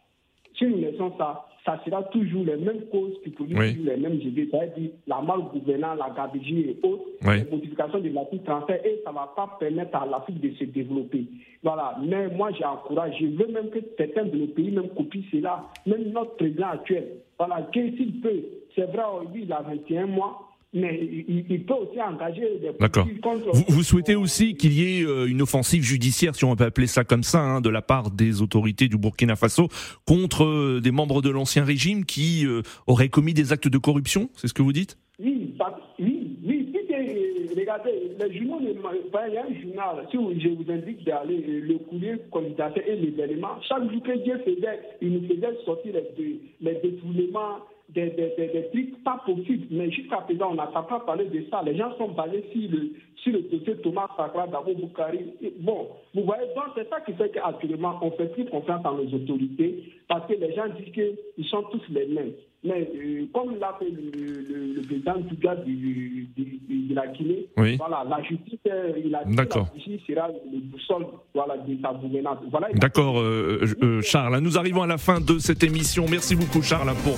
si 0.57 0.65
nous 0.65 0.77
laissons 0.77 1.11
ça, 1.17 1.44
ça 1.65 1.81
sera 1.83 2.03
toujours 2.03 2.45
les 2.45 2.57
mêmes 2.57 2.85
causes 2.91 3.17
qui 3.23 3.31
produisent 3.31 3.57
Oui. 3.57 3.77
les 3.83 3.97
mêmes 3.97 4.21
idées, 4.21 4.47
c'est-à-dire 4.51 4.91
la 5.07 5.19
malgouvernance, 5.21 5.97
la 5.97 6.13
gabegie 6.15 6.59
et 6.61 6.77
autres, 6.83 7.03
Oui. 7.25 7.39
les 7.43 7.49
modifications 7.49 7.99
de 7.99 8.09
l'Afrique 8.09 8.43
transfert, 8.43 8.85
et 8.85 9.01
ça 9.03 9.09
ne 9.09 9.15
va 9.15 9.33
pas 9.35 9.57
permettre 9.59 9.95
à 9.97 10.05
l'Afrique 10.05 10.39
de 10.41 10.51
se 10.55 10.63
développer. 10.65 11.25
Voilà. 11.63 11.97
Mais 12.05 12.27
moi, 12.29 12.51
j'encourage, 12.51 13.15
je 13.19 13.25
veux 13.25 13.47
même 13.47 13.69
que 13.71 13.79
certains 13.97 14.25
de 14.25 14.37
nos 14.37 14.47
pays 14.47 14.69
même 14.71 14.89
copient 14.89 15.23
cela, 15.31 15.63
même 15.87 16.11
notre 16.11 16.35
président 16.35 16.67
actuel. 16.67 17.07
Voilà, 17.39 17.63
que 17.73 17.79
s'il 17.97 18.21
peut, 18.21 18.43
c'est 18.75 18.85
vrai, 18.85 19.03
lui, 19.33 19.43
il 19.43 19.51
a 19.51 19.61
21 19.61 20.05
mois, 20.05 20.41
mais 20.75 20.99
il, 21.01 21.45
il 21.49 21.63
peut 21.65 21.73
aussi 21.73 21.99
engager 22.01 22.59
des 22.61 22.69
D'accord. 22.79 23.07
contre... 23.23 23.49
Vous, 23.53 23.63
vous 23.69 23.83
souhaitez 23.83 24.15
aussi 24.15 24.55
qu'il 24.55 24.73
y 24.73 24.99
ait 25.01 25.05
euh, 25.05 25.25
une 25.27 25.41
offensive 25.41 25.83
judiciaire, 25.83 26.35
si 26.35 26.45
on 26.45 26.55
peut 26.55 26.65
appeler 26.65 26.87
ça 26.87 27.03
comme 27.03 27.23
ça, 27.23 27.39
hein, 27.41 27.61
de 27.61 27.69
la 27.69 27.81
part 27.81 28.11
des 28.11 28.41
autorités 28.41 28.87
du 28.87 28.97
Burkina 28.97 29.35
Faso 29.35 29.69
contre 30.05 30.43
euh, 30.43 30.79
des 30.81 30.91
membres 30.91 31.21
de 31.21 31.29
l'ancien 31.29 31.63
régime 31.63 32.05
qui 32.05 32.45
euh, 32.45 32.61
auraient 32.87 33.09
commis 33.09 33.33
des 33.33 33.51
actes 33.53 33.67
de 33.67 33.77
corruption 33.77 34.29
C'est 34.35 34.47
ce 34.47 34.53
que 34.53 34.61
vous 34.61 34.73
dites? 34.73 34.97
Oui, 35.19 35.55
parce- 35.57 35.81
oui, 35.99 36.37
oui. 36.45 36.61
C'est- 36.87 37.59
regardez, 37.59 37.91
les 38.19 38.37
journaux, 38.37 38.59
il 38.61 39.33
y 39.33 39.37
a 39.37 39.41
un 39.43 39.61
journal, 39.61 40.07
si 40.11 40.17
je 40.41 40.49
vous 40.49 40.71
indique 40.71 41.03
d'aller, 41.05 41.37
le 41.61 41.77
courrier 41.79 42.15
candidateur 42.31 42.83
et 42.85 42.95
les 42.95 43.21
éléments, 43.23 43.59
chaque 43.67 43.89
jour 43.91 44.03
que 44.03 44.23
Dieu 44.23 44.37
faisait, 44.45 44.79
il 45.01 45.13
nous 45.13 45.27
faisait 45.27 45.57
sortir 45.65 45.93
les, 46.17 46.39
les 46.61 46.73
détournements, 46.83 47.57
des, 47.89 48.09
des, 48.09 48.33
des, 48.37 48.47
des 48.47 48.67
trucs 48.69 49.03
pas 49.03 49.21
possibles. 49.25 49.67
Mais 49.71 49.91
jusqu'à 49.91 50.17
présent, 50.17 50.49
on 50.51 50.55
n'a 50.55 50.67
pas 50.67 50.83
parlé 51.05 51.25
de 51.25 51.45
ça. 51.49 51.61
Les 51.63 51.75
gens 51.75 51.95
sont 51.97 52.09
basés 52.09 52.43
sur 52.51 52.69
le, 52.71 52.91
sur 53.17 53.33
le 53.33 53.41
dossier 53.43 53.75
Thomas 53.77 54.07
Sakra 54.17 54.47
d'Abo 54.47 54.73
Boukari. 54.73 55.19
Bon, 55.59 55.87
vous 56.13 56.23
voyez, 56.23 56.47
donc 56.55 56.65
c'est 56.75 56.89
ça 56.89 57.01
qui 57.01 57.13
fait 57.13 57.29
qu'actuellement, 57.29 57.99
on 58.01 58.11
fait 58.11 58.31
plus 58.33 58.45
confiance 58.45 58.85
en 58.85 58.97
les 58.97 59.13
autorités 59.13 59.83
parce 60.07 60.27
que 60.27 60.33
les 60.33 60.53
gens 60.53 60.67
disent 60.79 60.93
qu'ils 60.93 61.45
sont 61.45 61.63
tous 61.71 61.81
les 61.89 62.07
mêmes. 62.07 62.33
Mais 62.65 62.89
euh, 62.95 63.25
comme 63.33 63.59
l'a 63.59 63.75
fait 63.79 63.89
le, 63.89 64.11
le, 64.17 64.73
le 64.75 64.81
président 64.81 65.21
Touga 65.29 65.55
du, 65.57 65.75
du- 65.75 66.27
du- 66.67 66.87
de 66.89 66.95
la 66.95 67.07
Guinée, 67.07 67.45
Oui. 67.57 67.77
voilà, 67.77 68.03
la 68.09 68.23
justice, 68.23 68.59
euh, 68.67 68.91
il 69.03 69.13
a 69.13 69.23
dit 69.23 69.31
que 69.31 69.35
D'accord. 69.35 69.67
la 69.73 69.83
justice 69.83 70.01
sera 70.07 70.27
le 70.29 70.59
boussole 70.61 71.05
voilà, 71.33 71.57
de 71.57 71.77
sa 71.81 71.93
gouvernance. 71.93 72.37
Voilà, 72.49 72.67
il 72.71 72.75
a- 72.77 72.79
D'accord, 72.79 73.19
euh, 73.19 73.65
euh, 73.83 74.01
Charles. 74.01 74.39
Nous 74.39 74.57
arrivons 74.57 74.81
à 74.81 74.87
la 74.87 74.97
fin 74.97 75.19
de 75.21 75.37
cette 75.37 75.63
émission. 75.63 76.05
Merci 76.09 76.35
beaucoup, 76.35 76.61
Charles, 76.63 76.91
pour 77.03 77.17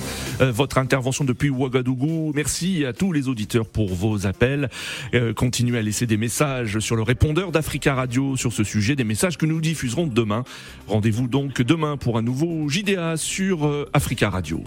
votre 0.52 0.78
intervention 0.78 1.24
depuis 1.24 1.48
Ouagadougou. 1.50 2.32
Merci 2.34 2.84
à 2.84 2.92
tous 2.92 3.12
les 3.12 3.28
auditeurs 3.28 3.66
pour 3.68 3.88
vos 3.88 4.26
appels. 4.26 4.68
Continuez 5.36 5.78
à 5.78 5.82
laisser 5.82 6.06
des 6.06 6.16
messages 6.16 6.78
sur 6.80 6.96
le 6.96 7.02
répondeur 7.02 7.52
d'Africa 7.52 7.94
Radio 7.94 8.36
sur 8.36 8.52
ce 8.52 8.64
sujet, 8.64 8.96
des 8.96 9.04
messages 9.04 9.38
que 9.38 9.46
nous 9.46 9.60
diffuserons 9.60 10.06
demain. 10.06 10.44
Rendez-vous 10.86 11.28
donc 11.28 11.62
demain 11.62 11.96
pour 11.96 12.18
un 12.18 12.22
nouveau 12.22 12.68
JDA 12.68 13.16
sur 13.16 13.86
Africa 13.92 14.28
Radio. 14.30 14.60